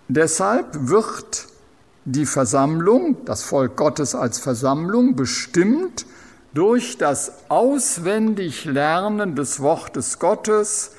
Deshalb 0.07 0.67
wird 0.89 1.47
die 2.05 2.27
Versammlung, 2.27 3.25
das 3.25 3.41
Volk 3.43 3.75
Gottes 3.75 4.13
als 4.13 4.39
Versammlung, 4.39 5.15
bestimmt 5.15 6.05
durch 6.53 6.97
das 6.97 7.33
auswendig 7.49 8.65
Lernen 8.65 9.35
des 9.35 9.59
Wortes 9.59 10.19
Gottes 10.19 10.91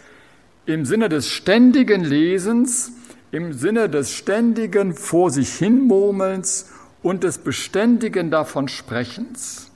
im 0.66 0.85
Sinne 0.85 1.09
des 1.09 1.29
ständigen 1.29 2.03
Lesens, 2.03 2.90
im 3.31 3.53
Sinne 3.53 3.88
des 3.88 4.11
ständigen 4.11 4.92
Vor 4.95 5.31
sich 5.31 5.53
hinmurmelns 5.55 6.66
und 7.03 7.23
des 7.23 7.38
beständigen 7.38 8.33
davon 8.33 8.66
Sprechens. 8.66 9.71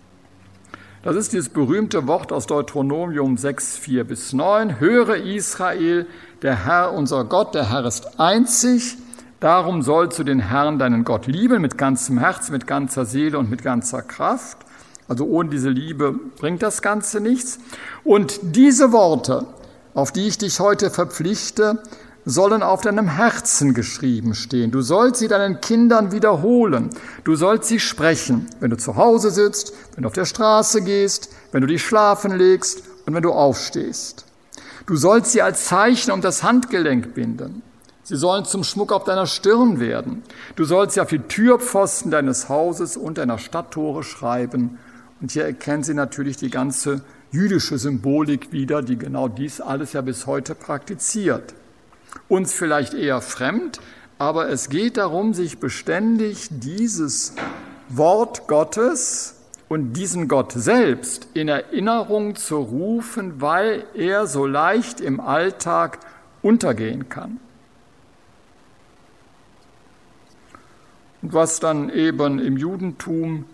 Das 1.03 1.17
ist 1.17 1.33
dieses 1.33 1.49
berühmte 1.49 2.07
Wort 2.09 2.33
aus 2.33 2.47
Deuteronomium 2.47 3.39
6, 3.39 3.79
4 3.79 4.05
bis 4.05 4.33
9. 4.33 4.81
Höre 4.81 5.17
Israel, 5.17 6.07
der 6.43 6.67
Herr, 6.67 6.93
unser 6.93 7.25
Gott, 7.25 7.55
der 7.55 7.71
Herr 7.71 7.87
ist 7.87 8.19
einzig, 8.21 8.99
Darum 9.41 9.81
sollst 9.81 10.19
du 10.19 10.25
den 10.25 10.39
Herrn, 10.39 10.79
deinen 10.79 11.03
Gott, 11.03 11.27
lieben 11.27 11.63
mit 11.63 11.79
ganzem 11.79 12.19
Herz, 12.19 12.51
mit 12.51 12.67
ganzer 12.67 13.07
Seele 13.07 13.39
und 13.39 13.49
mit 13.49 13.63
ganzer 13.63 14.03
Kraft. 14.03 14.59
Also 15.09 15.25
ohne 15.25 15.49
diese 15.49 15.71
Liebe 15.71 16.13
bringt 16.13 16.63
das 16.63 16.83
Ganze 16.83 17.21
nichts. 17.21 17.59
Und 18.05 18.39
diese 18.43 18.93
Worte, 18.93 19.47
auf 19.95 20.13
die 20.13 20.29
ich 20.29 20.37
dich 20.37 20.61
heute 20.61 20.91
verpflichte, 20.91 21.83
sollen 22.27 22.63
auf 22.63 22.83
deinem 22.83 23.09
Herzen 23.09 23.73
geschrieben 23.73 24.35
stehen. 24.35 24.73
Du 24.73 24.83
sollst 24.83 25.21
sie 25.21 25.29
deinen 25.29 25.63
Kindern 25.63 26.13
wiederholen. 26.13 26.91
Du 27.25 27.35
sollst 27.35 27.69
sie 27.69 27.81
sprechen, 27.81 28.47
wenn 28.61 28.71
du 28.71 28.77
zu 28.77 28.97
Hause 28.97 29.31
sitzt, 29.31 29.73
wenn 29.95 30.03
du 30.03 30.09
auf 30.09 30.15
der 30.15 30.27
Straße 30.27 30.83
gehst, 30.83 31.31
wenn 31.51 31.63
du 31.63 31.67
dich 31.67 31.83
schlafen 31.83 32.37
legst 32.37 32.83
und 33.07 33.15
wenn 33.15 33.23
du 33.23 33.33
aufstehst. 33.33 34.27
Du 34.85 34.97
sollst 34.97 35.33
sie 35.33 35.41
als 35.41 35.65
Zeichen 35.65 36.11
um 36.11 36.21
das 36.21 36.43
Handgelenk 36.43 37.15
binden. 37.15 37.63
Sie 38.11 38.17
sollen 38.17 38.45
zum 38.45 38.65
Schmuck 38.65 38.91
auf 38.91 39.05
deiner 39.05 39.29
Stirn 39.29 39.79
werden. 39.79 40.25
Du 40.57 40.65
sollst 40.65 40.95
sie 40.95 41.01
auf 41.01 41.11
die 41.11 41.21
Türpfosten 41.21 42.11
deines 42.11 42.49
Hauses 42.49 42.97
und 42.97 43.19
deiner 43.19 43.39
Stadttore 43.39 44.03
schreiben. 44.03 44.81
Und 45.21 45.31
hier 45.31 45.45
erkennen 45.45 45.85
Sie 45.85 45.95
natürlich 45.95 46.37
die 46.37 46.51
ganze 46.51 47.03
jüdische 47.31 47.79
Symbolik 47.79 48.51
wieder, 48.51 48.83
die 48.83 48.99
genau 48.99 49.29
dies 49.29 49.61
alles 49.61 49.93
ja 49.93 50.01
bis 50.01 50.27
heute 50.27 50.57
praktiziert. 50.57 51.55
Uns 52.27 52.53
vielleicht 52.53 52.95
eher 52.95 53.21
fremd, 53.21 53.79
aber 54.19 54.49
es 54.49 54.71
geht 54.71 54.97
darum, 54.97 55.33
sich 55.33 55.59
beständig 55.61 56.49
dieses 56.51 57.35
Wort 57.91 58.49
Gottes 58.49 59.37
und 59.69 59.93
diesen 59.93 60.27
Gott 60.27 60.51
selbst 60.51 61.29
in 61.35 61.47
Erinnerung 61.47 62.35
zu 62.35 62.57
rufen, 62.57 63.41
weil 63.41 63.85
er 63.95 64.27
so 64.27 64.47
leicht 64.47 65.01
im 65.01 65.21
Alltag 65.21 66.01
untergehen 66.43 67.09
kann. 67.09 67.39
Was 71.23 71.61
dann 71.61 71.91
eben 71.91 72.39
im 72.39 72.57
Judentum 72.57 73.45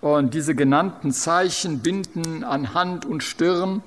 und 0.00 0.34
diese 0.34 0.54
genannten 0.54 1.12
Zeichen 1.12 1.80
binden 1.80 2.44
an 2.44 2.74
Hand 2.74 3.04
und 3.04 3.22
Stirn 3.22 3.82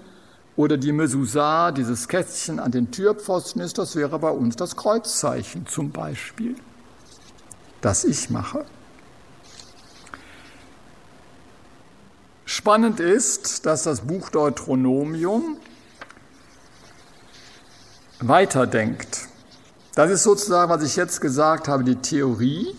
oder 0.56 0.78
die 0.78 0.92
Mezuzah, 0.92 1.72
dieses 1.72 2.08
Kästchen 2.08 2.60
an 2.60 2.72
den 2.72 2.92
Türpfosten 2.92 3.62
ist, 3.62 3.78
das 3.78 3.96
wäre 3.96 4.20
bei 4.20 4.32
uns 4.32 4.56
das 4.56 4.76
Kreuzzeichen 4.76 5.68
zum 5.68 5.92
Beispiel. 5.92 6.56
das 7.82 8.04
ich 8.04 8.30
mache. 8.30 8.66
Spannend 12.44 13.00
ist, 13.00 13.66
dass 13.66 13.84
das 13.84 14.02
Buch 14.02 14.30
Deuteronomium 14.32 15.58
weiterdenkt. 18.20 19.28
Das 19.96 20.12
ist 20.12 20.24
sozusagen, 20.24 20.70
was 20.70 20.84
ich 20.84 20.96
jetzt 20.96 21.22
gesagt 21.22 21.68
habe, 21.68 21.84
die 21.84 21.96
Theorie. 21.96 22.76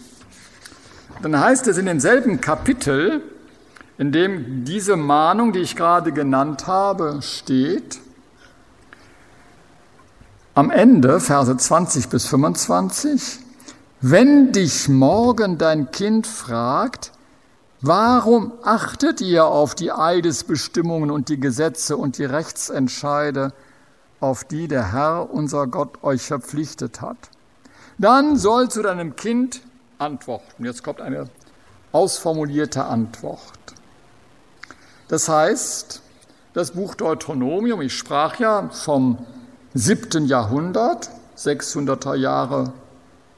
Dann 1.22 1.38
heißt 1.38 1.66
es 1.66 1.76
in 1.76 1.86
demselben 1.86 2.40
Kapitel, 2.40 3.22
in 3.98 4.10
dem 4.12 4.64
diese 4.64 4.96
Mahnung, 4.96 5.52
die 5.52 5.58
ich 5.58 5.76
gerade 5.76 6.12
genannt 6.12 6.66
habe, 6.66 7.20
steht, 7.20 8.00
am 10.54 10.70
Ende, 10.70 11.20
Verse 11.20 11.54
20 11.54 12.08
bis 12.08 12.26
25, 12.26 13.38
wenn 14.00 14.52
dich 14.52 14.88
morgen 14.88 15.58
dein 15.58 15.90
Kind 15.90 16.26
fragt, 16.26 17.12
warum 17.82 18.52
achtet 18.62 19.20
ihr 19.20 19.44
auf 19.44 19.74
die 19.74 19.92
Eidesbestimmungen 19.92 21.10
und 21.10 21.28
die 21.28 21.38
Gesetze 21.38 21.98
und 21.98 22.16
die 22.16 22.24
Rechtsentscheide, 22.24 23.52
auf 24.20 24.44
die 24.44 24.68
der 24.68 24.92
Herr, 24.92 25.30
unser 25.32 25.66
Gott, 25.66 26.02
euch 26.02 26.22
verpflichtet 26.22 27.00
hat. 27.00 27.16
Dann 27.98 28.36
soll 28.36 28.70
zu 28.70 28.82
deinem 28.82 29.16
Kind 29.16 29.62
antworten. 30.00 30.64
Jetzt 30.64 30.82
kommt 30.82 31.00
eine 31.00 31.28
ausformulierte 31.92 32.84
Antwort. 32.84 33.40
Das 35.08 35.28
heißt, 35.28 36.02
das 36.52 36.72
Buch 36.72 36.94
Deuteronomium, 36.94 37.80
ich 37.82 37.96
sprach 37.96 38.38
ja 38.38 38.68
vom 38.70 39.24
siebten 39.74 40.26
Jahrhundert, 40.26 41.10
600er 41.36 42.14
Jahre 42.14 42.72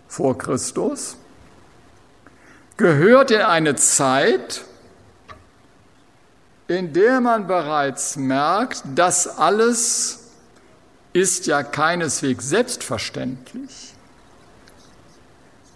vor 0.09 0.37
Christus, 0.37 1.16
gehört 2.77 3.31
in 3.31 3.40
eine 3.40 3.77
Zeit, 3.77 4.64
in 6.68 6.92
der 6.92 7.20
man 7.20 7.46
bereits 7.46 8.16
merkt, 8.16 8.83
dass 8.94 9.38
alles 9.38 10.20
ist 11.12 11.46
ja 11.46 11.62
keineswegs 11.62 12.48
selbstverständlich. 12.48 13.92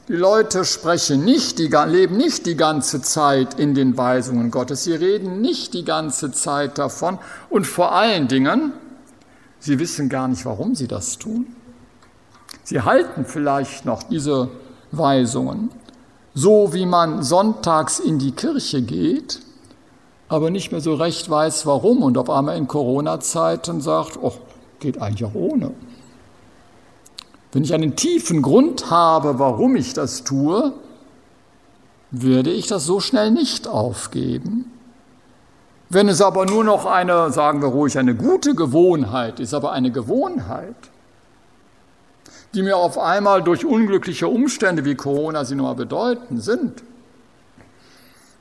Die 0.08 0.14
Leute 0.14 0.64
sprechen 0.64 1.24
nicht, 1.24 1.58
die 1.58 1.66
leben 1.66 2.16
nicht 2.16 2.46
die 2.46 2.56
ganze 2.56 3.02
Zeit 3.02 3.58
in 3.58 3.74
den 3.74 3.96
Weisungen 3.96 4.52
Gottes. 4.52 4.84
Sie 4.84 4.92
reden 4.92 5.40
nicht 5.40 5.74
die 5.74 5.84
ganze 5.84 6.30
Zeit 6.30 6.78
davon. 6.78 7.18
Und 7.50 7.66
vor 7.66 7.90
allen 7.90 8.28
Dingen, 8.28 8.72
sie 9.58 9.80
wissen 9.80 10.08
gar 10.08 10.28
nicht, 10.28 10.44
warum 10.46 10.76
sie 10.76 10.86
das 10.86 11.18
tun. 11.18 11.46
Sie 12.62 12.82
halten 12.82 13.24
vielleicht 13.24 13.84
noch 13.84 14.04
diese 14.04 14.48
Weisungen, 14.92 15.70
so 16.34 16.72
wie 16.72 16.86
man 16.86 17.24
sonntags 17.24 17.98
in 17.98 18.20
die 18.20 18.32
Kirche 18.32 18.82
geht, 18.82 19.40
aber 20.28 20.50
nicht 20.50 20.70
mehr 20.70 20.80
so 20.80 20.94
recht 20.94 21.28
weiß, 21.28 21.66
warum 21.66 22.04
und 22.04 22.16
auf 22.16 22.30
einmal 22.30 22.56
in 22.56 22.68
Corona-Zeiten 22.68 23.80
sagt, 23.80 24.18
oh, 24.22 24.34
geht 24.78 25.02
eigentlich 25.02 25.24
auch 25.24 25.34
ohne. 25.34 25.72
Wenn 27.52 27.64
ich 27.64 27.74
einen 27.74 27.96
tiefen 27.96 28.42
Grund 28.42 28.90
habe, 28.90 29.38
warum 29.38 29.76
ich 29.76 29.92
das 29.92 30.24
tue, 30.24 30.72
werde 32.10 32.50
ich 32.50 32.66
das 32.66 32.84
so 32.84 33.00
schnell 33.00 33.30
nicht 33.30 33.68
aufgeben. 33.68 34.70
Wenn 35.88 36.08
es 36.08 36.20
aber 36.20 36.46
nur 36.46 36.64
noch 36.64 36.84
eine, 36.84 37.30
sagen 37.30 37.62
wir 37.62 37.68
ruhig, 37.68 37.98
eine 37.98 38.14
gute 38.14 38.54
Gewohnheit 38.54 39.38
ist, 39.38 39.54
aber 39.54 39.72
eine 39.72 39.92
Gewohnheit, 39.92 40.74
die 42.54 42.62
mir 42.62 42.76
auf 42.76 42.98
einmal 42.98 43.42
durch 43.42 43.64
unglückliche 43.64 44.26
Umstände, 44.28 44.84
wie 44.84 44.94
Corona 44.94 45.44
sie 45.44 45.54
nun 45.54 45.66
mal 45.66 45.74
bedeuten, 45.74 46.40
sind, 46.40 46.82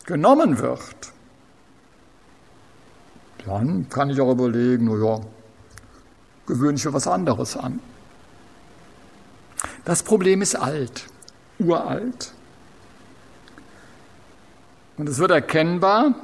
genommen 0.05 0.57
wird, 0.59 0.95
dann 3.45 3.87
kann 3.89 4.09
ich 4.09 4.19
auch 4.21 4.31
überlegen, 4.31 4.85
naja, 4.85 5.21
gewöhne 6.47 6.75
ich 6.75 6.85
mir 6.85 6.93
was 6.93 7.07
anderes 7.07 7.55
an. 7.57 7.79
Das 9.85 10.03
Problem 10.03 10.41
ist 10.41 10.55
alt, 10.55 11.05
uralt. 11.59 12.31
Und 14.97 15.07
es 15.07 15.19
wird 15.19 15.31
erkennbar, 15.31 16.15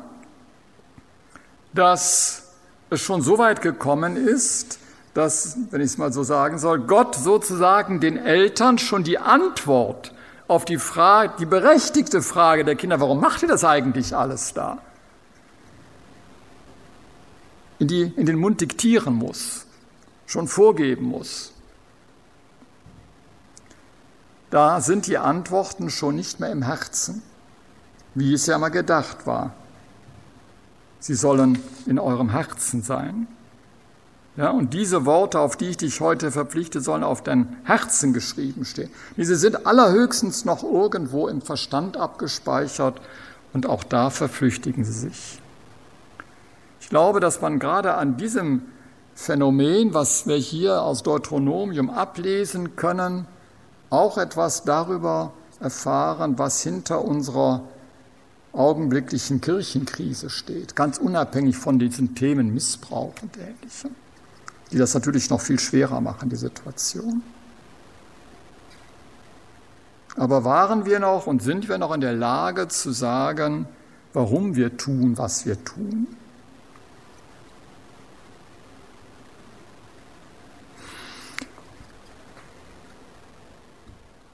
dass 1.74 2.54
es 2.90 3.02
schon 3.02 3.22
so 3.22 3.38
weit 3.38 3.62
gekommen 3.62 4.18
ist, 4.18 4.80
dass, 5.14 5.58
wenn 5.72 5.82
ich 5.82 5.88
es 5.88 5.98
mal 5.98 6.12
so 6.12 6.24
sagen 6.24 6.58
soll, 6.58 6.80
Gott 6.80 7.16
sozusagen 7.16 8.00
den 8.00 8.18
Eltern 8.18 8.78
schon 8.78 9.04
die 9.04 9.18
Antwort 9.18 10.14
auf 10.48 10.66
die 10.66 10.78
Frage, 10.78 11.34
die 11.40 11.46
berechtigte 11.46 12.22
Frage 12.22 12.66
der 12.66 12.76
Kinder, 12.76 13.00
warum 13.00 13.20
macht 13.20 13.42
ihr 13.42 13.48
das 13.48 13.64
eigentlich 13.64 14.16
alles 14.16 14.54
da, 14.54 14.80
in, 17.80 17.88
die, 17.88 18.02
in 18.16 18.26
den 18.26 18.38
Mund 18.38 18.62
diktieren 18.62 19.14
muss 19.14 19.66
schon 20.32 20.48
vorgeben 20.48 21.06
muss. 21.06 21.52
Da 24.52 24.82
sind 24.82 25.08
die 25.08 25.18
Antworten 25.18 25.90
schon 25.90 26.16
nicht 26.16 26.40
mehr 26.40 26.52
im 26.52 26.62
Herzen, 26.62 27.24
wie 28.14 28.34
es 28.34 28.46
ja 28.46 28.58
mal 28.58 28.70
gedacht 28.70 29.26
war. 29.26 29.54
Sie 31.00 31.16
sollen 31.16 31.58
in 31.88 31.98
eurem 31.98 32.30
Herzen 32.30 32.84
sein. 32.84 33.28
Ja, 34.38 34.50
und 34.52 34.74
diese 34.74 35.06
Worte, 35.06 35.40
auf 35.40 35.56
die 35.56 35.70
ich 35.70 35.78
dich 35.78 36.00
heute 36.00 36.32
verpflichte, 36.32 36.80
sollen 36.82 37.04
auf 37.04 37.24
dein 37.24 37.58
Herzen 37.64 38.14
geschrieben 38.14 38.66
stehen. 38.66 38.90
Diese 39.18 39.36
sind 39.36 39.66
allerhöchstens 39.66 40.46
noch 40.46 40.64
irgendwo 40.64 41.28
im 41.28 41.42
Verstand 41.42 41.98
abgespeichert 41.98 43.02
und 43.54 43.66
auch 43.66 43.84
da 43.84 44.10
verflüchtigen 44.10 44.84
sie 44.84 44.94
sich. 44.94 45.40
Ich 46.80 46.90
glaube, 46.90 47.20
dass 47.20 47.42
man 47.42 47.60
gerade 47.60 47.96
an 47.96 48.18
diesem 48.18 48.64
Phänomen, 49.16 49.94
was 49.94 50.28
wir 50.28 50.38
hier 50.38 50.82
aus 50.82 51.04
Deuteronomium 51.04 51.90
ablesen 51.90 52.76
können, 52.76 53.26
auch 53.92 54.18
etwas 54.18 54.64
darüber 54.64 55.34
erfahren, 55.60 56.40
was 56.40 56.64
hinter 56.64 57.06
unserer 57.06 57.62
augenblicklichen 58.54 59.40
Kirchenkrise 59.42 60.30
steht, 60.30 60.76
ganz 60.76 60.98
unabhängig 60.98 61.58
von 61.58 61.78
diesen 61.78 62.16
Themen 62.16 62.54
Missbrauch 62.54 63.14
und 63.22 63.38
Ähnlichem, 63.38 63.96
die 64.72 64.78
das 64.78 64.94
natürlich 64.94 65.30
noch 65.30 65.40
viel 65.40 65.60
schwerer 65.60 66.02
machen, 66.02 66.30
die 66.30 66.36
Situation. 66.36 67.22
Aber 70.18 70.44
waren 70.44 70.86
wir 70.86 71.00
noch 71.00 71.28
und 71.28 71.42
sind 71.42 71.70
wir 71.70 71.78
noch 71.78 71.94
in 71.94 72.02
der 72.02 72.14
Lage 72.14 72.68
zu 72.68 72.92
sagen, 72.92 73.68
warum 74.14 74.56
wir 74.56 74.76
tun, 74.76 75.18
was 75.18 75.46
wir 75.46 75.64
tun? 75.64 76.08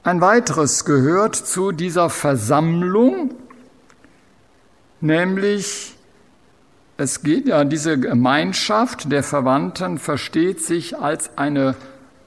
Ein 0.08 0.22
weiteres 0.22 0.86
gehört 0.86 1.36
zu 1.36 1.74
dieser 1.74 2.10
Versammlung, 2.10 3.34
nämlich 5.02 5.96
es 6.96 7.24
geht 7.24 7.50
ja, 7.50 7.65
diese 7.65 8.00
Gemeinschaft 8.00 9.12
der 9.12 9.22
Verwandten 9.22 9.98
versteht 9.98 10.63
sich 10.63 10.98
als 10.98 11.32
eine 11.36 11.76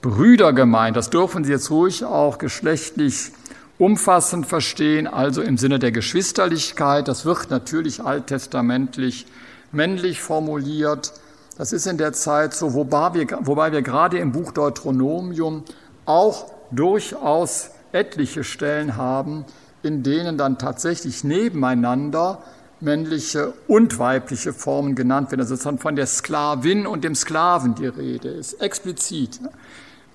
Brüdergemeinde. 0.03 0.99
Das 0.99 1.09
dürfen 1.09 1.43
Sie 1.43 1.53
jetzt 1.53 1.71
ruhig 1.71 2.05
auch 2.05 2.37
geschlechtlich 2.37 3.33
umfassend 3.79 4.45
verstehen, 4.45 5.07
also 5.07 5.41
im 5.41 5.57
Sinne 5.57 5.79
der 5.79 5.91
Geschwisterlichkeit. 5.91 7.09
Das 7.09 7.25
wird 7.25 7.49
natürlich 7.49 8.05
alttestamentlich 8.05 9.27
männlich 9.73 10.21
formuliert. 10.21 11.15
Das 11.57 11.73
ist 11.73 11.87
in 11.87 11.97
der 11.97 12.13
Zeit 12.13 12.53
so, 12.53 12.75
wobei 12.75 13.15
wir, 13.15 13.39
wobei 13.41 13.73
wir 13.73 13.81
gerade 13.81 14.19
im 14.19 14.33
Buch 14.33 14.53
Deuteronomium 14.53 15.65
auch 16.05 16.60
durchaus 16.71 17.71
etliche 17.93 18.45
Stellen 18.45 18.97
haben, 18.97 19.45
in 19.83 20.03
denen 20.03 20.39
dann 20.39 20.59
tatsächlich 20.59 21.25
nebeneinander 21.25 22.43
männliche 22.81 23.53
und 23.69 23.99
weibliche 23.99 24.53
Formen 24.53 24.95
genannt 24.95 25.31
werden. 25.31 25.41
Also 25.41 25.57
von 25.57 25.97
der 25.97 26.07
Sklavin 26.07 26.87
und 26.87 27.05
dem 27.05 27.15
Sklaven 27.15 27.75
die 27.75 27.87
Rede 27.87 28.29
ist, 28.29 28.55
explizit. 28.55 29.41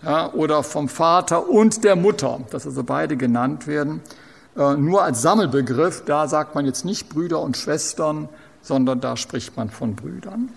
Ja, 0.04 0.32
oder 0.34 0.62
vom 0.63 0.88
Vater 0.89 1.50
und 1.50 1.84
der 1.84 1.96
Mutter, 1.96 2.39
dass 2.52 2.65
also 2.65 2.84
beide 2.84 3.18
genannt 3.18 3.65
werden. 3.65 4.02
Äh, 4.56 4.76
nur 4.76 5.04
als 5.04 5.22
Sammelbegriff, 5.22 6.04
da 6.06 6.28
sagt 6.28 6.54
man 6.54 6.65
jetzt 6.65 6.86
nicht 6.86 7.10
Brüder 7.10 7.41
und 7.41 7.58
Schwestern, 7.58 8.30
sondern 8.62 9.02
da 9.02 9.18
spricht 9.18 9.58
man 9.58 9.70
von 9.70 9.96
Brüdern. 9.96 10.50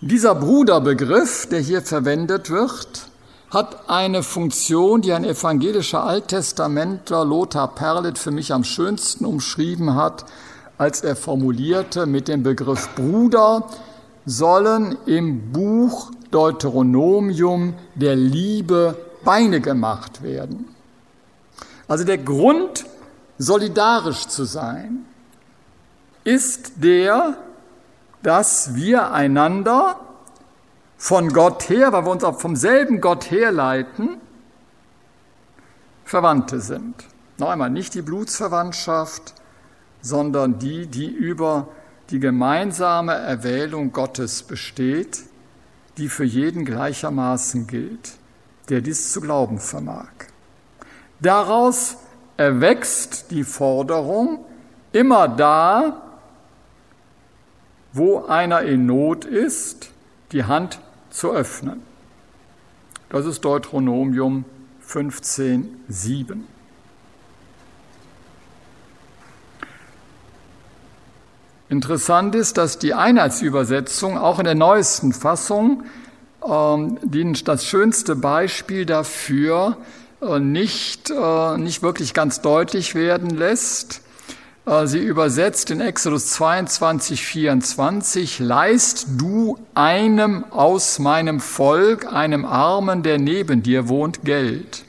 Dieser 0.00 0.34
Bruderbegriff, 0.34 1.46
der 1.46 1.60
hier 1.60 1.82
verwendet 1.82 2.50
wird, 2.50 3.08
hat 3.54 3.88
eine 3.88 4.24
Funktion, 4.24 5.00
die 5.00 5.12
ein 5.12 5.24
evangelischer 5.24 6.02
Alttestamentler 6.02 7.24
Lothar 7.24 7.74
Perlet 7.74 8.18
für 8.18 8.32
mich 8.32 8.52
am 8.52 8.64
schönsten 8.64 9.24
umschrieben 9.24 9.94
hat, 9.94 10.26
als 10.76 11.02
er 11.02 11.14
formulierte 11.14 12.06
mit 12.06 12.26
dem 12.26 12.42
Begriff 12.42 12.88
Bruder 12.96 13.68
sollen 14.26 14.98
im 15.06 15.52
Buch 15.52 16.10
Deuteronomium 16.32 17.74
der 17.94 18.16
Liebe 18.16 18.96
Beine 19.24 19.60
gemacht 19.60 20.22
werden. 20.22 20.74
Also 21.86 22.04
der 22.04 22.18
Grund, 22.18 22.86
solidarisch 23.38 24.26
zu 24.26 24.44
sein, 24.44 25.04
ist 26.24 26.82
der, 26.82 27.36
dass 28.22 28.74
wir 28.74 29.12
einander 29.12 30.00
von 31.04 31.34
Gott 31.34 31.68
her, 31.68 31.92
weil 31.92 32.06
wir 32.06 32.12
uns 32.12 32.24
auch 32.24 32.40
vom 32.40 32.56
selben 32.56 33.02
Gott 33.02 33.30
herleiten, 33.30 34.16
Verwandte 36.02 36.60
sind. 36.60 36.94
Noch 37.36 37.50
einmal, 37.50 37.68
nicht 37.68 37.92
die 37.92 38.00
Blutsverwandtschaft, 38.00 39.34
sondern 40.00 40.58
die, 40.58 40.86
die 40.86 41.08
über 41.08 41.68
die 42.08 42.20
gemeinsame 42.20 43.12
Erwählung 43.12 43.92
Gottes 43.92 44.44
besteht, 44.44 45.24
die 45.98 46.08
für 46.08 46.24
jeden 46.24 46.64
gleichermaßen 46.64 47.66
gilt, 47.66 48.12
der 48.70 48.80
dies 48.80 49.12
zu 49.12 49.20
glauben 49.20 49.58
vermag. 49.58 50.08
Daraus 51.20 51.98
erwächst 52.38 53.30
die 53.30 53.44
Forderung, 53.44 54.42
immer 54.92 55.28
da, 55.28 56.00
wo 57.92 58.24
einer 58.24 58.62
in 58.62 58.86
Not 58.86 59.26
ist, 59.26 59.90
die 60.32 60.44
Hand 60.44 60.80
zu 61.14 61.30
öffnen. 61.30 61.80
Das 63.08 63.24
ist 63.24 63.44
Deuteronomium 63.44 64.44
15, 64.80 65.68
7. 65.88 66.46
Interessant 71.68 72.34
ist, 72.34 72.58
dass 72.58 72.78
die 72.78 72.94
Einheitsübersetzung 72.94 74.18
auch 74.18 74.38
in 74.38 74.44
der 74.44 74.54
neuesten 74.54 75.12
Fassung 75.12 75.84
ähm, 76.44 76.98
das 77.44 77.64
schönste 77.64 78.16
Beispiel 78.16 78.84
dafür 78.84 79.78
äh, 80.20 80.40
nicht, 80.40 81.10
äh, 81.10 81.56
nicht 81.56 81.82
wirklich 81.82 82.12
ganz 82.12 82.42
deutlich 82.42 82.94
werden 82.94 83.30
lässt. 83.30 84.02
Äh, 84.66 84.86
sie 84.86 84.98
übersetzt 84.98 85.70
in 85.70 85.80
Exodus 85.80 86.30
22, 86.30 87.24
24, 87.24 88.38
leist 88.38 89.06
du 89.16 89.58
einem 89.74 90.44
aus 90.50 90.98
meinem 90.98 91.40
Volk, 91.40 92.10
einem 92.10 92.44
Armen, 92.44 93.02
der 93.02 93.18
neben 93.18 93.62
dir 93.62 93.88
wohnt, 93.88 94.24
Geld. 94.24 94.84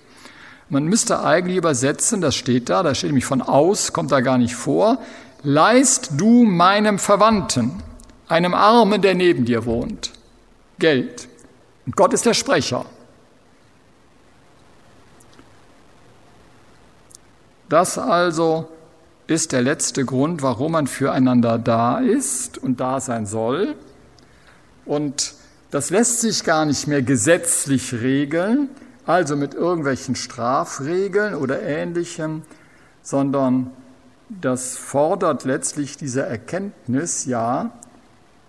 Man 0.69 0.85
müsste 0.85 1.23
eigentlich 1.23 1.57
übersetzen, 1.57 2.21
das 2.21 2.35
steht 2.35 2.69
da, 2.69 2.83
da 2.83 2.95
steht 2.95 3.09
nämlich 3.09 3.25
von 3.25 3.41
aus, 3.41 3.93
kommt 3.93 4.11
da 4.11 4.21
gar 4.21 4.37
nicht 4.37 4.55
vor, 4.55 4.97
leist 5.43 6.11
du 6.17 6.43
meinem 6.43 6.97
Verwandten, 6.97 7.83
einem 8.27 8.53
Armen, 8.53 9.01
der 9.01 9.13
neben 9.13 9.45
dir 9.45 9.65
wohnt, 9.65 10.11
Geld. 10.79 11.27
Und 11.85 11.95
Gott 11.95 12.13
ist 12.13 12.25
der 12.25 12.33
Sprecher. 12.33 12.85
Das 17.69 17.97
also 17.97 18.69
ist 19.27 19.51
der 19.51 19.61
letzte 19.61 20.05
Grund, 20.05 20.41
warum 20.41 20.73
man 20.73 20.87
füreinander 20.87 21.57
da 21.57 21.99
ist 21.99 22.57
und 22.57 22.79
da 22.79 22.99
sein 22.99 23.25
soll. 23.25 23.75
Und 24.85 25.33
das 25.71 25.89
lässt 25.89 26.21
sich 26.21 26.43
gar 26.43 26.65
nicht 26.65 26.87
mehr 26.87 27.01
gesetzlich 27.01 27.93
regeln, 27.93 28.69
also 29.05 29.35
mit 29.35 29.53
irgendwelchen 29.53 30.15
Strafregeln 30.15 31.35
oder 31.35 31.61
ähnlichem, 31.61 32.43
sondern 33.01 33.71
das 34.29 34.77
fordert 34.77 35.43
letztlich 35.43 35.97
diese 35.97 36.23
Erkenntnis, 36.23 37.25
ja, 37.25 37.71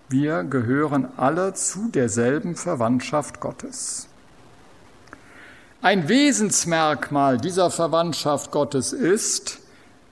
wir 0.09 0.43
gehören 0.43 1.07
alle 1.17 1.53
zu 1.53 1.89
derselben 1.89 2.55
Verwandtschaft 2.55 3.39
Gottes. 3.39 4.07
Ein 5.81 6.07
Wesensmerkmal 6.07 7.37
dieser 7.37 7.69
Verwandtschaft 7.69 8.51
Gottes 8.51 8.93
ist, 8.93 9.59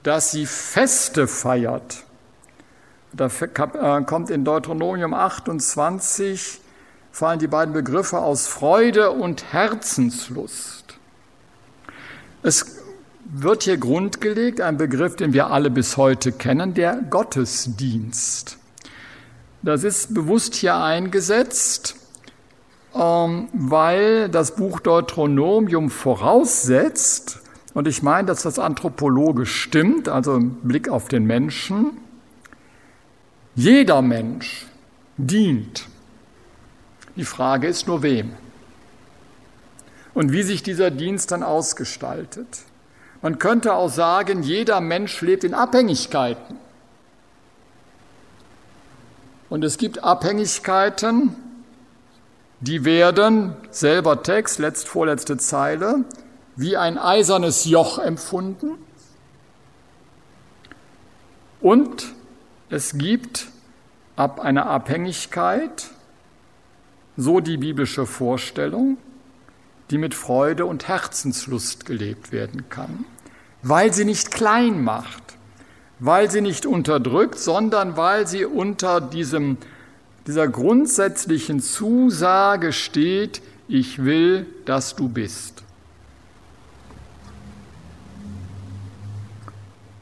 dass 0.05 0.29
sie 0.29 0.45
Feste 0.45 1.27
feiert. 1.27 2.03
Da 3.11 3.25
äh, 3.25 4.03
kommt 4.03 4.29
in 4.29 4.45
Deuteronomium 4.45 5.15
28, 5.15 6.61
fallen 7.11 7.39
die 7.39 7.47
beiden 7.47 7.73
Begriffe 7.73 8.19
aus 8.19 8.45
Freude 8.45 9.09
und 9.09 9.51
Herzenslust. 9.51 10.99
Es 12.43 12.77
wird 13.23 13.63
hier 13.63 13.77
grundgelegt, 13.77 14.61
ein 14.61 14.77
Begriff, 14.77 15.15
den 15.15 15.33
wir 15.33 15.47
alle 15.47 15.71
bis 15.71 15.97
heute 15.97 16.31
kennen, 16.31 16.75
der 16.75 16.97
Gottesdienst. 17.09 18.59
Das 19.63 19.83
ist 19.83 20.13
bewusst 20.13 20.53
hier 20.53 20.75
eingesetzt, 20.75 21.95
ähm, 22.93 23.47
weil 23.53 24.29
das 24.29 24.55
Buch 24.55 24.79
Deuteronomium 24.81 25.89
voraussetzt, 25.89 27.39
und 27.75 27.89
ich 27.89 28.01
meine, 28.01 28.25
dass 28.25 28.41
das 28.41 28.57
anthropologisch 28.57 29.53
stimmt, 29.53 30.07
also 30.07 30.35
im 30.35 30.55
Blick 30.61 30.87
auf 30.87 31.09
den 31.09 31.25
Menschen, 31.25 31.91
jeder 33.53 34.01
Mensch 34.01 34.65
dient. 35.17 35.85
Die 37.17 37.25
Frage 37.25 37.67
ist 37.67 37.85
nur 37.85 38.01
wem 38.01 38.31
und 40.13 40.31
wie 40.31 40.43
sich 40.43 40.63
dieser 40.63 40.89
Dienst 40.89 41.33
dann 41.33 41.43
ausgestaltet. 41.43 42.47
Man 43.21 43.39
könnte 43.39 43.73
auch 43.73 43.89
sagen, 43.89 44.41
jeder 44.41 44.79
Mensch 44.79 45.19
lebt 45.19 45.43
in 45.43 45.53
Abhängigkeiten. 45.53 46.57
Und 49.49 49.65
es 49.65 49.77
gibt 49.77 50.01
Abhängigkeiten, 50.01 51.35
die 52.61 52.85
werden, 52.85 53.53
selber 53.69 54.23
Text, 54.23 54.59
letzt, 54.59 54.87
vorletzte 54.87 55.37
Zeile, 55.37 56.05
wie 56.55 56.77
ein 56.77 56.97
eisernes 56.97 57.65
Joch 57.65 57.99
empfunden. 57.99 58.77
Und 61.61 62.13
es 62.69 62.97
gibt 62.97 63.47
ab 64.15 64.39
einer 64.39 64.67
Abhängigkeit, 64.67 65.89
so 67.17 67.39
die 67.39 67.57
biblische 67.57 68.05
Vorstellung, 68.05 68.97
die 69.89 69.97
mit 69.97 70.13
Freude 70.13 70.65
und 70.65 70.87
Herzenslust 70.87 71.85
gelebt 71.85 72.31
werden 72.31 72.69
kann, 72.69 73.05
weil 73.61 73.93
sie 73.93 74.05
nicht 74.05 74.31
klein 74.31 74.83
macht, 74.83 75.23
weil 75.99 76.29
sie 76.29 76.41
nicht 76.41 76.65
unterdrückt, 76.65 77.39
sondern 77.39 77.97
weil 77.97 78.27
sie 78.27 78.45
unter 78.45 78.99
diesem, 78.99 79.57
dieser 80.27 80.47
grundsätzlichen 80.47 81.59
Zusage 81.59 82.73
steht, 82.73 83.41
ich 83.67 84.03
will, 84.03 84.47
dass 84.65 84.95
du 84.95 85.07
bist. 85.07 85.64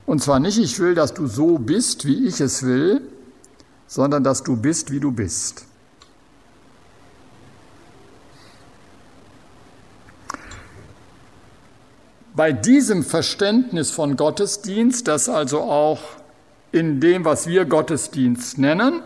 Und 0.05 0.21
zwar 0.21 0.39
nicht, 0.39 0.57
ich 0.57 0.79
will, 0.79 0.95
dass 0.95 1.13
du 1.13 1.27
so 1.27 1.57
bist, 1.57 2.05
wie 2.05 2.27
ich 2.27 2.41
es 2.41 2.63
will, 2.63 3.01
sondern 3.87 4.23
dass 4.23 4.43
du 4.43 4.55
bist, 4.55 4.91
wie 4.91 4.99
du 4.99 5.11
bist. 5.11 5.65
Bei 12.35 12.51
diesem 12.51 13.03
Verständnis 13.03 13.91
von 13.91 14.17
Gottesdienst, 14.17 15.07
das 15.07 15.29
also 15.29 15.61
auch 15.61 16.01
in 16.71 16.99
dem, 16.99 17.25
was 17.25 17.45
wir 17.45 17.65
Gottesdienst 17.65 18.57
nennen, 18.57 19.03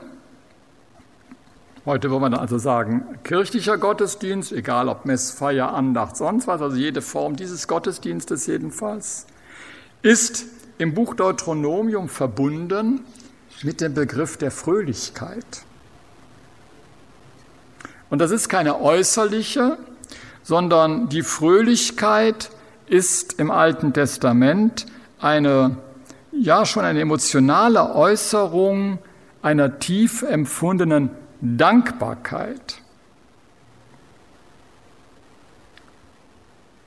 heute 1.86 2.10
würde 2.10 2.22
man 2.22 2.34
also 2.34 2.58
sagen 2.58 3.20
kirchlicher 3.26 3.78
Gottesdienst, 3.78 4.54
egal 4.54 4.88
ob 4.88 5.04
Messfeier, 5.04 5.74
Andacht, 5.74 6.16
sonst 6.16 6.48
was, 6.48 6.62
also 6.62 6.78
jede 6.78 7.02
Form 7.02 7.36
dieses 7.36 7.68
Gottesdienstes 7.68 8.48
jedenfalls, 8.48 9.28
ist 10.02 10.46
im 10.78 10.94
Buch 10.94 11.16
Deuteronomium 11.16 12.10
verbunden 12.10 13.02
mit 13.64 13.82
dem 13.82 13.94
Begriff 13.94 14.38
der 14.38 14.52
Fröhlichkeit. 14.52 15.64
Und 18.10 18.20
das 18.20 18.32
ist 18.32 18.48
keine 18.48 18.80
äußerliche, 18.80 19.78
sondern 20.44 21.10
die 21.10 21.24
Fröhlichkeit 21.24 22.52
ist 22.86 23.40
im 23.40 23.52
Alten 23.52 23.92
Testament 23.92 24.86
eine, 25.20 25.78
ja 26.32 26.66
schon 26.66 26.86
eine 26.86 27.02
emotionale 27.02 27.94
Äußerung 27.96 29.00
einer 29.42 29.80
tief 29.80 30.22
empfundenen 30.22 31.10
Dankbarkeit. 31.42 32.82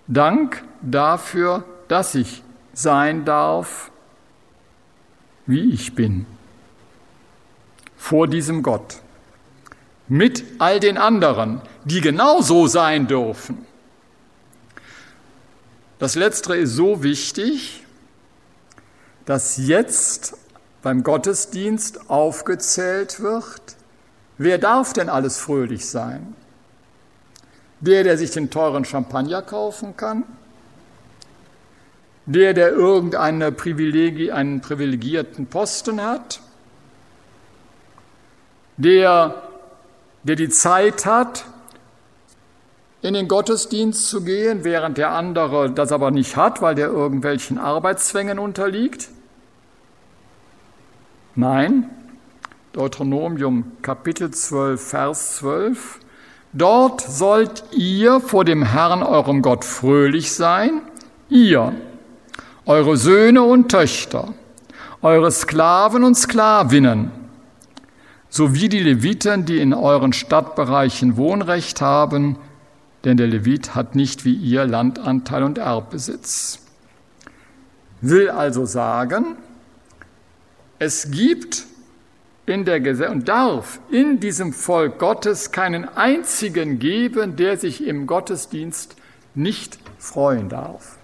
Dank 0.07 0.63
dafür, 0.81 1.65
dass 1.89 2.15
ich 2.15 2.43
sein 2.73 3.25
darf, 3.25 3.91
wie 5.47 5.73
ich 5.73 5.95
bin, 5.95 6.27
vor 7.97 8.29
diesem 8.29 8.63
Gott, 8.63 8.99
mit 10.09 10.45
all 10.59 10.81
den 10.81 10.99
anderen, 10.99 11.61
die 11.85 12.01
genauso 12.01 12.67
sein 12.67 13.07
dürfen. 13.07 13.67
Das 15.99 16.15
Letztere 16.15 16.57
ist 16.57 16.75
so 16.75 17.03
wichtig, 17.03 17.85
dass 19.27 19.59
jetzt 19.59 20.37
beim 20.83 21.03
Gottesdienst 21.03 22.09
aufgezählt 22.11 23.21
wird, 23.21 23.61
wer 24.39 24.59
darf 24.59 24.93
denn 24.93 25.09
alles 25.09 25.39
fröhlich 25.39 25.87
sein? 25.87 26.35
Der, 27.81 28.03
der 28.03 28.17
sich 28.17 28.31
den 28.31 28.51
teuren 28.51 28.85
Champagner 28.85 29.43
kaufen 29.43 29.97
kann? 29.97 30.25
Der, 32.33 32.55
der 32.55 32.71
irgendeine 32.71 33.51
Privilegie, 33.51 34.31
einen 34.31 34.61
privilegierten 34.61 35.47
Posten 35.47 36.01
hat, 36.01 36.41
der, 38.77 39.43
der 40.23 40.37
die 40.37 40.49
Zeit 40.49 41.07
hat, 41.07 41.45
in 43.03 43.15
den 43.15 43.27
Gottesdienst 43.27 44.09
zu 44.09 44.23
gehen, 44.23 44.63
während 44.63 44.97
der 44.97 45.11
andere 45.11 45.73
das 45.73 45.91
aber 45.91 46.13
nicht 46.13 46.37
hat, 46.37 46.63
weil 46.63 46.77
der 46.77 46.89
irgendwelchen 46.89 47.59
Arbeitszwängen 47.59 48.39
unterliegt? 48.39 49.09
Nein, 51.35 51.91
Deuteronomium 52.73 53.73
Kapitel 53.83 54.31
12, 54.31 54.81
Vers 54.81 55.37
12. 55.39 55.99
Dort 56.53 57.01
sollt 57.01 57.65
ihr 57.73 58.21
vor 58.21 58.45
dem 58.45 58.63
Herrn 58.63 59.03
eurem 59.03 59.43
Gott 59.43 59.65
fröhlich 59.65 60.33
sein, 60.33 60.83
ihr, 61.29 61.73
eure 62.67 62.97
Söhne 62.97 63.43
und 63.43 63.71
Töchter, 63.71 64.35
eure 65.03 65.31
Sklaven 65.31 66.05
und 66.05 66.15
Sklavinnen, 66.17 67.11
sowie 68.29 68.69
die 68.69 68.81
Leviten, 68.81 69.45
die 69.45 69.59
in 69.59 69.75
euren 69.75 70.13
Stadtbereichen 70.13 71.17
Wohnrecht 71.17 71.81
haben, 71.81 72.37
denn 73.05 73.17
der 73.17 73.27
Levit 73.27 73.75
hat 73.75 73.95
nicht 73.95 74.25
wie 74.25 74.35
ihr 74.35 74.67
Landanteil 74.67 75.43
und 75.43 75.59
Erbbesitz. 75.59 76.61
Will 78.03 78.31
also 78.31 78.67
sagen, 78.67 79.37
es 80.79 81.11
gibt 81.11 81.67
in 82.47 82.65
der 82.65 82.81
Gesellschaft 82.81 83.15
und 83.15 83.29
darf 83.29 83.81
in 83.91 84.21
diesem 84.21 84.53
Volk 84.53 84.99
Gottes 84.99 85.53
keinen 85.53 85.89
einzigen 85.89 86.79
geben, 86.79 87.37
der 87.37 87.59
sich 87.59 87.87
im 87.87 88.07
Gottesdienst 88.07 88.97
nicht 89.35 89.79
freuen 89.99 90.49
darf. 90.49 91.00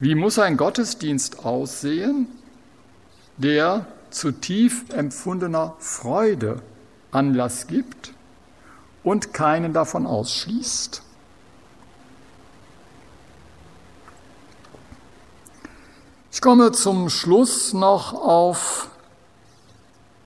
Wie 0.00 0.14
muss 0.14 0.38
ein 0.38 0.56
Gottesdienst 0.56 1.44
aussehen, 1.44 2.26
der 3.36 3.86
zu 4.10 4.32
tief 4.32 4.84
empfundener 4.90 5.76
Freude 5.78 6.62
Anlass 7.12 7.68
gibt 7.68 8.12
und 9.04 9.32
keinen 9.32 9.72
davon 9.72 10.06
ausschließt? 10.06 11.02
Ich 16.32 16.40
komme 16.40 16.72
zum 16.72 17.08
Schluss 17.08 17.72
noch 17.72 18.12
auf 18.12 18.88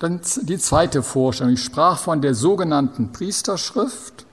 die 0.00 0.58
zweite 0.58 1.02
Vorstellung. 1.02 1.52
Ich 1.52 1.62
sprach 1.62 1.98
von 1.98 2.22
der 2.22 2.34
sogenannten 2.34 3.12
Priesterschrift. 3.12 4.24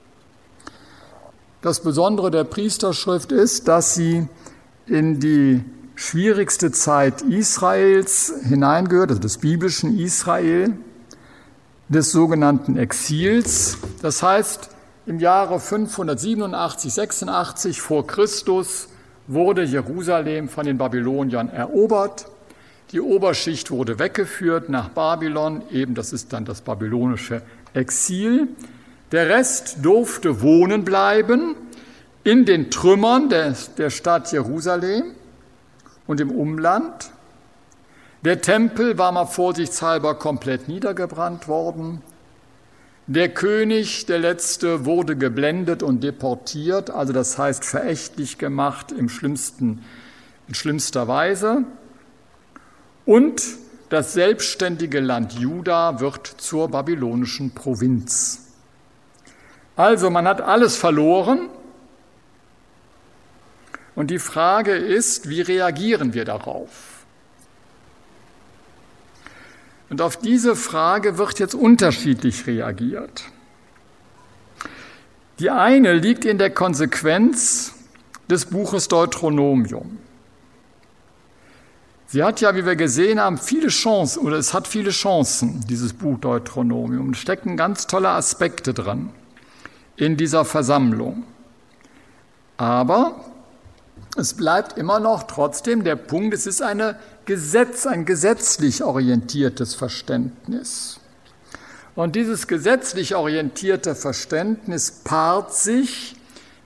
Das 1.60 1.80
Besondere 1.82 2.30
der 2.30 2.44
Priesterschrift 2.44 3.30
ist, 3.32 3.68
dass 3.68 3.94
sie 3.94 4.28
in 4.86 5.20
die 5.20 5.62
schwierigste 5.94 6.70
Zeit 6.72 7.22
Israels 7.22 8.32
hineingehört, 8.44 9.10
also 9.10 9.20
des 9.20 9.38
biblischen 9.38 9.98
Israel, 9.98 10.74
des 11.88 12.12
sogenannten 12.12 12.76
Exils. 12.76 13.78
Das 14.02 14.22
heißt, 14.22 14.70
im 15.06 15.18
Jahre 15.18 15.60
587, 15.60 16.92
86 16.92 17.80
vor 17.80 18.06
Christus 18.06 18.88
wurde 19.26 19.62
Jerusalem 19.62 20.48
von 20.48 20.66
den 20.66 20.78
Babyloniern 20.78 21.48
erobert. 21.48 22.26
Die 22.92 23.00
Oberschicht 23.00 23.70
wurde 23.70 23.98
weggeführt 23.98 24.68
nach 24.68 24.90
Babylon, 24.90 25.62
eben 25.72 25.94
das 25.94 26.12
ist 26.12 26.32
dann 26.32 26.44
das 26.44 26.60
babylonische 26.60 27.42
Exil. 27.74 28.48
Der 29.12 29.28
Rest 29.28 29.78
durfte 29.82 30.42
wohnen 30.42 30.84
bleiben 30.84 31.56
in 32.26 32.44
den 32.44 32.72
Trümmern 32.72 33.28
der, 33.28 33.54
der 33.78 33.88
Stadt 33.88 34.32
Jerusalem 34.32 35.12
und 36.08 36.20
im 36.20 36.32
Umland. 36.32 37.12
Der 38.24 38.40
Tempel 38.40 38.98
war 38.98 39.12
mal 39.12 39.26
vorsichtshalber 39.26 40.16
komplett 40.16 40.66
niedergebrannt 40.66 41.46
worden. 41.46 42.02
Der 43.06 43.28
König, 43.28 44.06
der 44.06 44.18
letzte, 44.18 44.84
wurde 44.84 45.14
geblendet 45.14 45.84
und 45.84 46.02
deportiert, 46.02 46.90
also 46.90 47.12
das 47.12 47.38
heißt 47.38 47.64
verächtlich 47.64 48.38
gemacht 48.38 48.90
im 48.90 49.08
schlimmsten, 49.08 49.84
in 50.48 50.54
schlimmster 50.54 51.06
Weise. 51.06 51.62
Und 53.04 53.40
das 53.88 54.14
selbstständige 54.14 54.98
Land 54.98 55.34
Juda 55.34 56.00
wird 56.00 56.26
zur 56.26 56.70
babylonischen 56.70 57.52
Provinz. 57.52 58.48
Also 59.76 60.10
man 60.10 60.26
hat 60.26 60.40
alles 60.40 60.74
verloren, 60.74 61.50
und 63.96 64.10
die 64.10 64.18
Frage 64.18 64.72
ist, 64.72 65.28
wie 65.28 65.40
reagieren 65.40 66.14
wir 66.14 66.24
darauf? 66.24 66.96
Und 69.88 70.02
auf 70.02 70.16
diese 70.16 70.54
Frage 70.54 71.16
wird 71.16 71.38
jetzt 71.38 71.54
unterschiedlich 71.54 72.46
reagiert. 72.46 73.24
Die 75.38 75.50
eine 75.50 75.94
liegt 75.94 76.24
in 76.24 76.38
der 76.38 76.50
Konsequenz 76.50 77.74
des 78.28 78.46
Buches 78.46 78.88
Deuteronomium. 78.88 79.98
Sie 82.08 82.22
hat 82.22 82.40
ja, 82.40 82.54
wie 82.54 82.64
wir 82.64 82.76
gesehen 82.76 83.20
haben, 83.20 83.38
viele 83.38 83.68
Chancen, 83.68 84.20
oder 84.20 84.36
es 84.36 84.54
hat 84.54 84.68
viele 84.68 84.90
Chancen, 84.90 85.64
dieses 85.68 85.92
Buch 85.92 86.18
Deuteronomium. 86.18 87.10
Es 87.10 87.18
stecken 87.18 87.56
ganz 87.56 87.86
tolle 87.86 88.10
Aspekte 88.10 88.74
dran 88.74 89.10
in 89.96 90.16
dieser 90.16 90.44
Versammlung. 90.44 91.24
Aber 92.56 93.20
es 94.16 94.34
bleibt 94.34 94.78
immer 94.78 95.00
noch 95.00 95.24
trotzdem 95.24 95.84
der 95.84 95.96
Punkt, 95.96 96.34
es 96.34 96.46
ist 96.46 96.62
eine 96.62 96.96
Gesetz, 97.24 97.86
ein 97.86 98.04
gesetzlich 98.04 98.82
orientiertes 98.82 99.74
Verständnis. 99.74 101.00
Und 101.94 102.14
dieses 102.14 102.46
gesetzlich 102.46 103.14
orientierte 103.14 103.94
Verständnis 103.94 104.90
paart 105.02 105.54
sich 105.54 106.14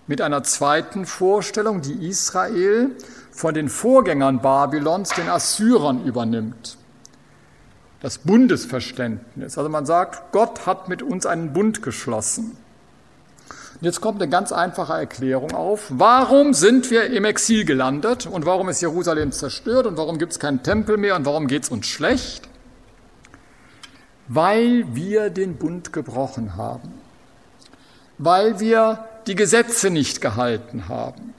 mit 0.06 0.20
einer 0.20 0.42
zweiten 0.42 1.06
Vorstellung, 1.06 1.82
die 1.82 2.08
Israel 2.08 2.90
von 3.30 3.54
den 3.54 3.68
Vorgängern 3.68 4.42
Babylons, 4.42 5.10
den 5.10 5.28
Assyrern, 5.28 6.04
übernimmt. 6.04 6.76
Das 8.00 8.18
Bundesverständnis. 8.18 9.56
Also 9.56 9.70
man 9.70 9.86
sagt, 9.86 10.32
Gott 10.32 10.66
hat 10.66 10.88
mit 10.88 11.02
uns 11.02 11.26
einen 11.26 11.52
Bund 11.52 11.82
geschlossen. 11.82 12.56
Jetzt 13.82 14.02
kommt 14.02 14.20
eine 14.20 14.30
ganz 14.30 14.52
einfache 14.52 14.92
Erklärung 14.92 15.52
auf. 15.52 15.86
Warum 15.88 16.52
sind 16.52 16.90
wir 16.90 17.06
im 17.06 17.24
Exil 17.24 17.64
gelandet 17.64 18.26
und 18.26 18.44
warum 18.44 18.68
ist 18.68 18.82
Jerusalem 18.82 19.32
zerstört 19.32 19.86
und 19.86 19.96
warum 19.96 20.18
gibt 20.18 20.32
es 20.32 20.38
keinen 20.38 20.62
Tempel 20.62 20.98
mehr 20.98 21.16
und 21.16 21.24
warum 21.24 21.46
geht 21.46 21.62
es 21.62 21.70
uns 21.70 21.86
schlecht? 21.86 22.46
Weil 24.28 24.84
wir 24.94 25.30
den 25.30 25.56
Bund 25.56 25.94
gebrochen 25.94 26.56
haben, 26.56 26.92
weil 28.18 28.60
wir 28.60 29.06
die 29.26 29.34
Gesetze 29.34 29.88
nicht 29.88 30.20
gehalten 30.20 30.88
haben. 30.88 31.32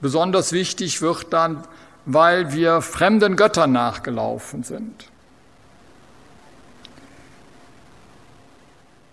Besonders 0.00 0.52
wichtig 0.52 1.00
wird 1.02 1.32
dann, 1.32 1.62
weil 2.04 2.52
wir 2.52 2.82
fremden 2.82 3.36
Göttern 3.36 3.70
nachgelaufen 3.70 4.64
sind. 4.64 5.04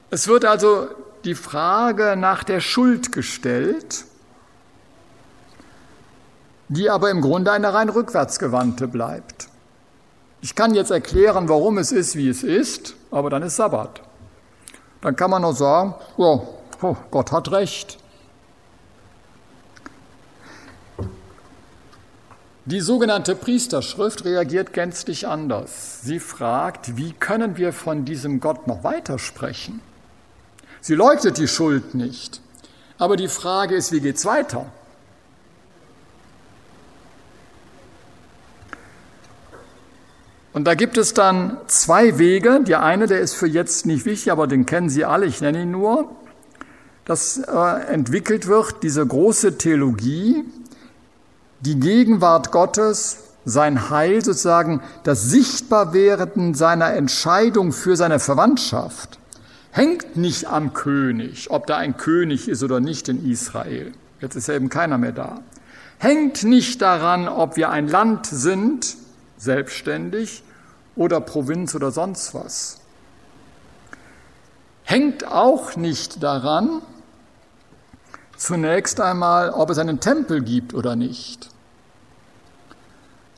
Es 0.10 0.28
wird 0.28 0.46
also 0.46 0.88
die 1.26 1.36
Frage 1.36 2.16
nach 2.16 2.44
der 2.44 2.62
Schuld 2.62 3.12
gestellt, 3.12 4.06
die 6.70 6.90
aber 6.90 7.10
im 7.10 7.22
Grunde 7.22 7.52
eine 7.52 7.74
rein 7.74 7.90
rückwärtsgewandte 7.90 8.88
bleibt. 8.88 9.50
Ich 10.42 10.54
kann 10.54 10.76
jetzt 10.76 10.92
erklären, 10.92 11.50
warum 11.50 11.80
es 11.80 11.92
ist, 11.92 12.16
wie 12.16 12.30
es 12.30 12.44
ist, 12.44 12.96
aber 13.10 13.32
dann 13.32 13.42
ist 13.42 13.56
Sabbat. 13.56 14.02
Dann 15.02 15.16
kann 15.16 15.32
man 15.32 15.42
nur 15.42 15.54
sagen, 15.54 15.96
oh, 16.18 16.42
oh, 16.82 16.96
Gott 17.10 17.32
hat 17.32 17.52
recht. 17.52 17.98
Die 22.66 22.82
sogenannte 22.82 23.36
Priesterschrift 23.36 24.26
reagiert 24.26 24.74
gänzlich 24.74 25.28
anders. 25.28 26.02
Sie 26.02 26.20
fragt, 26.20 26.98
wie 26.98 27.14
können 27.14 27.58
wir 27.58 27.74
von 27.74 28.06
diesem 28.06 28.40
Gott 28.40 28.68
noch 28.68 28.84
weitersprechen? 28.84 29.82
Sie 30.86 30.94
leugnet 30.94 31.40
die 31.40 31.48
Schuld 31.48 31.96
nicht. 31.96 32.42
Aber 33.00 33.18
die 33.18 33.28
Frage 33.28 33.74
ist, 33.74 33.92
wie 33.92 34.02
geht 34.02 34.18
es 34.18 34.26
weiter? 34.26 34.68
Und 40.54 40.66
da 40.66 40.76
gibt 40.76 41.00
es 41.00 41.16
dann 41.16 41.58
zwei 41.66 42.20
Wege. 42.20 42.62
Der 42.64 42.84
eine, 42.84 43.08
der 43.08 43.20
ist 43.20 43.34
für 43.34 43.48
jetzt 43.48 43.88
nicht 43.88 44.06
wichtig, 44.06 44.32
aber 44.32 44.46
den 44.46 44.68
kennen 44.68 44.90
Sie 44.90 45.06
alle, 45.06 45.26
ich 45.26 45.42
nenne 45.42 45.64
ihn 45.64 45.72
nur. 45.72 46.08
Dass 47.04 47.40
äh, 47.40 47.92
entwickelt 47.92 48.46
wird, 48.46 48.84
diese 48.84 49.04
große 49.04 49.58
Theologie, 49.58 50.44
die 51.62 51.80
Gegenwart 51.80 52.52
Gottes, 52.52 53.24
sein 53.44 53.90
Heil 53.90 54.24
sozusagen, 54.24 54.84
das 55.02 55.24
Sichtbarwerden 55.24 56.54
seiner 56.54 56.94
Entscheidung 56.94 57.72
für 57.72 57.96
seine 57.96 58.20
Verwandtschaft 58.20 59.18
hängt 59.76 60.16
nicht 60.16 60.48
am 60.48 60.74
König, 60.74 61.52
ob 61.52 61.68
da 61.68 61.76
ein 61.76 61.98
König 61.98 62.48
ist 62.48 62.64
oder 62.64 62.80
nicht 62.80 63.10
in 63.10 63.30
Israel. 63.30 63.92
Jetzt 64.22 64.36
ist 64.36 64.48
ja 64.48 64.54
eben 64.54 64.70
keiner 64.70 64.98
mehr 64.98 65.12
da. 65.12 65.42
Hängt 65.98 66.44
nicht 66.44 66.82
daran, 66.82 67.28
ob 67.28 67.58
wir 67.58 67.70
ein 67.72 67.90
Land 67.90 68.26
sind, 68.26 68.96
selbstständig, 69.38 70.44
oder 70.96 71.20
Provinz 71.20 71.76
oder 71.76 71.92
sonst 71.92 72.34
was. 72.34 72.80
Hängt 74.84 75.28
auch 75.28 75.76
nicht 75.76 76.24
daran, 76.24 76.82
zunächst 78.38 79.02
einmal, 79.02 79.50
ob 79.50 79.70
es 79.72 79.78
einen 79.78 80.00
Tempel 80.00 80.42
gibt 80.42 80.74
oder 80.74 80.96
nicht, 80.96 81.50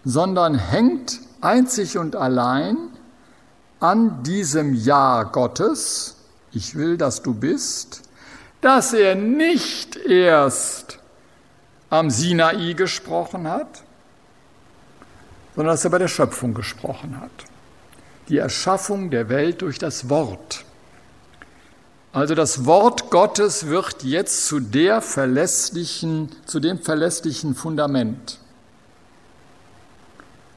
sondern 0.05 0.53
hängt 0.53 1.19
einzig 1.41 1.97
und 1.97 2.15
allein 2.15 2.77
an 3.79 4.21
diesem 4.21 4.75
Ja 4.75 5.23
Gottes, 5.23 6.16
ich 6.57 6.75
will, 6.75 6.97
dass 6.97 7.21
du 7.21 7.33
bist, 7.33 8.01
dass 8.61 8.93
er 8.93 9.15
nicht 9.15 9.95
erst 9.95 10.99
am 11.89 12.09
Sinai 12.09 12.73
gesprochen 12.73 13.47
hat, 13.47 13.83
sondern 15.55 15.73
dass 15.73 15.85
er 15.85 15.91
bei 15.91 15.99
der 15.99 16.07
Schöpfung 16.07 16.53
gesprochen 16.53 17.19
hat. 17.21 17.31
Die 18.27 18.37
Erschaffung 18.37 19.09
der 19.09 19.29
Welt 19.29 19.61
durch 19.61 19.79
das 19.79 20.09
Wort. 20.09 20.65
Also 22.11 22.35
das 22.35 22.65
Wort 22.65 23.09
Gottes 23.09 23.67
wird 23.67 24.03
jetzt 24.03 24.47
zu 24.47 24.59
der 24.59 25.01
verlässlichen, 25.01 26.29
zu 26.45 26.59
dem 26.59 26.79
verlässlichen 26.79 27.55
Fundament. 27.55 28.39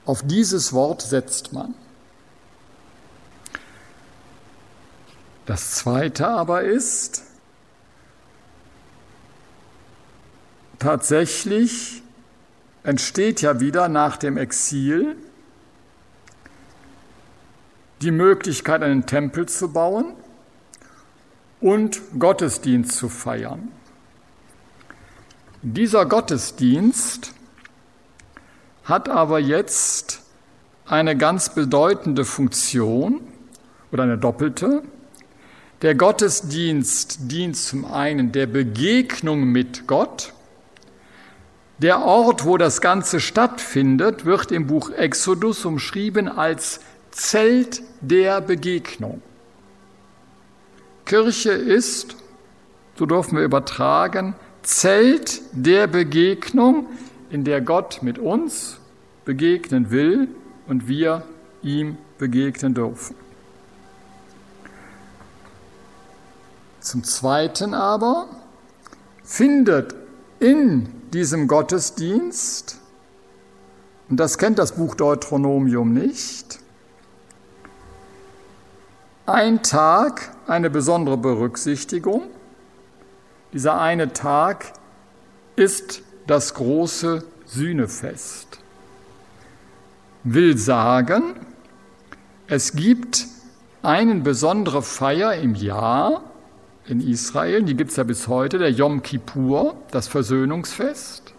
Auf 0.05 0.23
dieses 0.23 0.73
Wort 0.73 1.01
setzt 1.01 1.53
man. 1.53 1.75
Das 5.45 5.71
zweite 5.71 6.27
aber 6.27 6.63
ist, 6.63 7.23
tatsächlich 10.79 12.01
entsteht 12.83 13.41
ja 13.41 13.59
wieder 13.59 13.87
nach 13.89 14.17
dem 14.17 14.37
Exil 14.37 15.15
die 18.01 18.11
Möglichkeit, 18.11 18.81
einen 18.81 19.05
Tempel 19.05 19.47
zu 19.47 19.71
bauen 19.71 20.13
und 21.59 22.01
Gottesdienst 22.17 22.93
zu 22.93 23.09
feiern. 23.09 23.71
Dieser 25.61 26.07
Gottesdienst 26.07 27.33
hat 28.83 29.09
aber 29.09 29.39
jetzt 29.39 30.21
eine 30.87 31.15
ganz 31.15 31.53
bedeutende 31.53 32.25
Funktion 32.25 33.21
oder 33.91 34.03
eine 34.03 34.17
doppelte. 34.17 34.81
Der 35.81 35.95
Gottesdienst 35.95 37.31
dient 37.31 37.57
zum 37.57 37.85
einen 37.85 38.31
der 38.31 38.45
Begegnung 38.45 39.45
mit 39.45 39.87
Gott. 39.87 40.31
Der 41.79 42.03
Ort, 42.03 42.45
wo 42.45 42.57
das 42.57 42.81
Ganze 42.81 43.19
stattfindet, 43.19 44.23
wird 44.23 44.51
im 44.51 44.67
Buch 44.67 44.91
Exodus 44.91 45.65
umschrieben 45.65 46.27
als 46.27 46.81
Zelt 47.09 47.81
der 47.99 48.41
Begegnung. 48.41 49.23
Kirche 51.05 51.51
ist, 51.51 52.15
so 52.95 53.07
dürfen 53.07 53.37
wir 53.37 53.43
übertragen, 53.43 54.35
Zelt 54.61 55.41
der 55.53 55.87
Begegnung, 55.87 56.85
in 57.31 57.43
der 57.43 57.59
Gott 57.61 58.03
mit 58.03 58.19
uns 58.19 58.77
begegnen 59.25 59.89
will 59.89 60.27
und 60.67 60.87
wir 60.87 61.23
ihm 61.63 61.97
begegnen 62.19 62.75
dürfen. 62.75 63.15
Zum 66.81 67.03
Zweiten 67.03 67.75
aber 67.75 68.27
findet 69.23 69.93
in 70.39 70.89
diesem 71.11 71.47
Gottesdienst, 71.47 72.77
und 74.09 74.19
das 74.19 74.39
kennt 74.39 74.57
das 74.57 74.73
Buch 74.73 74.95
Deuteronomium 74.95 75.93
nicht, 75.93 76.59
ein 79.27 79.61
Tag 79.61 80.35
eine 80.47 80.71
besondere 80.71 81.17
Berücksichtigung. 81.17 82.23
Dieser 83.53 83.79
eine 83.79 84.11
Tag 84.11 84.73
ist 85.55 86.01
das 86.25 86.55
große 86.55 87.23
Sühnefest. 87.45 88.57
Will 90.23 90.57
sagen, 90.57 91.35
es 92.47 92.73
gibt 92.73 93.27
eine 93.83 94.15
besondere 94.15 94.81
Feier 94.81 95.35
im 95.35 95.53
Jahr 95.53 96.30
in 96.87 96.99
Israel, 97.07 97.63
die 97.63 97.75
gibt 97.75 97.91
es 97.91 97.97
ja 97.97 98.03
bis 98.03 98.27
heute, 98.27 98.57
der 98.57 98.71
Yom 98.71 99.03
Kippur, 99.03 99.75
das 99.91 100.07
Versöhnungsfest, 100.07 101.33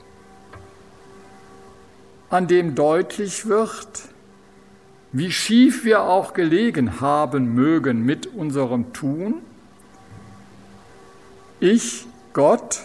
an 2.31 2.47
dem 2.47 2.75
deutlich 2.75 3.47
wird, 3.47 3.87
wie 5.13 5.31
schief 5.31 5.85
wir 5.85 6.03
auch 6.03 6.33
gelegen 6.33 7.01
haben 7.01 7.55
mögen 7.55 8.05
mit 8.05 8.27
unserem 8.27 8.93
Tun, 8.93 9.43
ich, 11.61 12.07
Gott, 12.33 12.81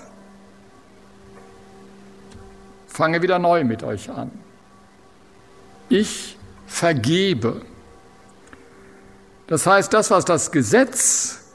fange 2.86 3.22
wieder 3.22 3.40
neu 3.40 3.64
mit 3.64 3.82
euch 3.82 4.12
an. 4.12 4.30
Ich 5.90 6.38
vergebe. 6.68 7.62
Das 9.48 9.66
heißt, 9.66 9.94
das, 9.94 10.12
was 10.12 10.26
das 10.26 10.52
Gesetz 10.52 11.47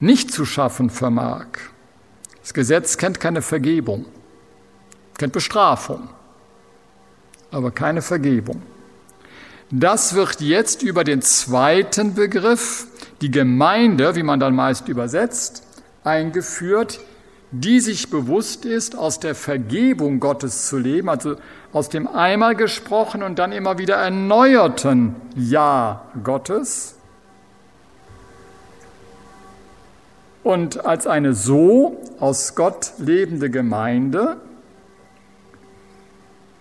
nicht 0.00 0.32
zu 0.32 0.44
schaffen 0.44 0.90
vermag, 0.90 1.46
das 2.42 2.54
Gesetz 2.54 2.96
kennt 2.96 3.18
keine 3.18 3.42
Vergebung, 3.42 4.04
kennt 5.18 5.32
Bestrafung, 5.32 6.08
aber 7.50 7.70
keine 7.70 8.02
Vergebung. 8.02 8.62
Das 9.70 10.14
wird 10.14 10.40
jetzt 10.40 10.82
über 10.82 11.02
den 11.02 11.22
zweiten 11.22 12.14
Begriff, 12.14 12.86
die 13.20 13.30
Gemeinde, 13.30 14.14
wie 14.14 14.22
man 14.22 14.38
dann 14.38 14.54
meist 14.54 14.86
übersetzt, 14.88 15.64
eingeführt, 16.04 17.00
die 17.50 17.80
sich 17.80 18.10
bewusst 18.10 18.64
ist, 18.64 18.96
aus 18.96 19.18
der 19.18 19.34
Vergebung 19.34 20.20
Gottes 20.20 20.68
zu 20.68 20.78
leben, 20.78 21.08
also 21.08 21.36
aus 21.72 21.88
dem 21.88 22.06
einmal 22.06 22.54
gesprochenen 22.54 23.26
und 23.26 23.38
dann 23.38 23.52
immer 23.52 23.78
wieder 23.78 23.96
erneuerten 23.96 25.16
Ja 25.34 26.06
Gottes. 26.22 26.95
Und 30.46 30.86
als 30.86 31.08
eine 31.08 31.34
so 31.34 32.00
aus 32.20 32.54
Gott 32.54 32.92
lebende 32.98 33.50
Gemeinde 33.50 34.36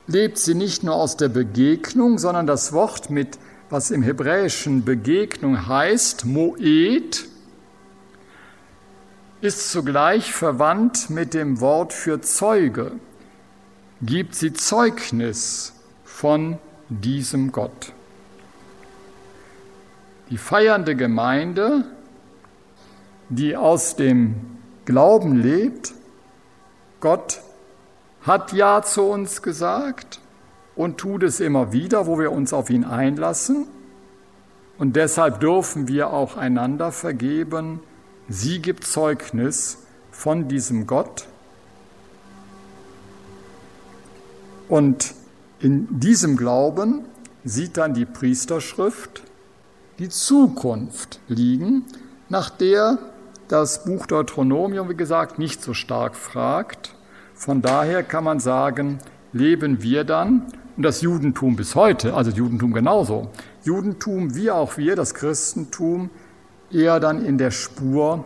lebt 0.07 0.39
sie 0.39 0.55
nicht 0.55 0.83
nur 0.83 0.95
aus 0.95 1.17
der 1.17 1.29
Begegnung, 1.29 2.17
sondern 2.17 2.47
das 2.47 2.73
Wort 2.73 3.11
mit, 3.11 3.37
was 3.69 3.91
im 3.91 4.01
Hebräischen 4.01 4.85
Begegnung 4.85 5.67
heißt, 5.67 6.25
Moed, 6.25 7.27
ist 9.41 9.71
zugleich 9.71 10.33
verwandt 10.33 11.11
mit 11.11 11.35
dem 11.35 11.61
Wort 11.61 11.93
für 11.93 12.21
Zeuge, 12.21 12.93
gibt 14.01 14.33
sie 14.33 14.53
Zeugnis 14.53 15.73
von 16.03 16.57
diesem 16.89 17.51
Gott. 17.51 17.93
Die 20.31 20.39
feiernde 20.39 20.95
Gemeinde, 20.95 21.83
die 23.29 23.55
aus 23.55 23.95
dem 23.95 24.35
Glauben 24.85 25.35
lebt, 25.41 25.93
Gott 26.99 27.41
hat 28.21 28.53
Ja 28.53 28.81
zu 28.81 29.03
uns 29.03 29.41
gesagt 29.41 30.19
und 30.75 30.97
tut 30.97 31.23
es 31.23 31.39
immer 31.39 31.71
wieder, 31.71 32.07
wo 32.07 32.19
wir 32.19 32.31
uns 32.31 32.53
auf 32.53 32.69
ihn 32.69 32.83
einlassen. 32.83 33.67
Und 34.77 34.95
deshalb 34.95 35.39
dürfen 35.39 35.87
wir 35.87 36.11
auch 36.11 36.35
einander 36.35 36.91
vergeben. 36.91 37.79
Sie 38.27 38.61
gibt 38.61 38.85
Zeugnis 38.85 39.77
von 40.11 40.47
diesem 40.47 40.85
Gott. 40.87 41.27
Und 44.67 45.13
in 45.59 45.99
diesem 45.99 46.35
Glauben 46.35 47.05
sieht 47.43 47.77
dann 47.77 47.93
die 47.93 48.05
Priesterschrift 48.05 49.23
die 49.99 50.09
Zukunft 50.09 51.19
liegen, 51.27 51.85
nach 52.27 52.49
der 52.49 52.97
das 53.47 53.83
Buch 53.83 54.05
Deuteronomium, 54.07 54.89
wie 54.89 54.95
gesagt, 54.95 55.39
nicht 55.39 55.61
so 55.61 55.73
stark 55.73 56.15
fragt. 56.15 56.95
Von 57.33 57.61
daher 57.61 58.03
kann 58.03 58.23
man 58.23 58.39
sagen, 58.39 58.99
leben 59.33 59.83
wir 59.83 60.03
dann, 60.03 60.43
und 60.77 60.83
das 60.83 61.01
Judentum 61.01 61.55
bis 61.55 61.75
heute, 61.75 62.13
also 62.13 62.31
Judentum 62.31 62.73
genauso, 62.73 63.29
Judentum 63.63 64.35
wie 64.35 64.51
auch 64.51 64.77
wir, 64.77 64.95
das 64.95 65.13
Christentum, 65.13 66.09
eher 66.71 66.99
dann 66.99 67.23
in 67.23 67.37
der 67.37 67.51
Spur 67.51 68.25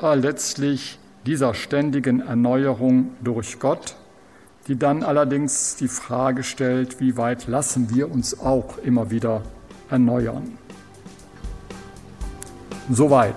äh, 0.00 0.14
letztlich 0.14 0.98
dieser 1.26 1.54
ständigen 1.54 2.20
Erneuerung 2.20 3.12
durch 3.22 3.58
Gott, 3.58 3.96
die 4.68 4.78
dann 4.78 5.02
allerdings 5.02 5.76
die 5.76 5.88
Frage 5.88 6.42
stellt, 6.42 7.00
wie 7.00 7.16
weit 7.16 7.46
lassen 7.46 7.94
wir 7.94 8.10
uns 8.10 8.38
auch 8.38 8.78
immer 8.78 9.10
wieder 9.10 9.42
erneuern. 9.90 10.58
Soweit. 12.90 13.36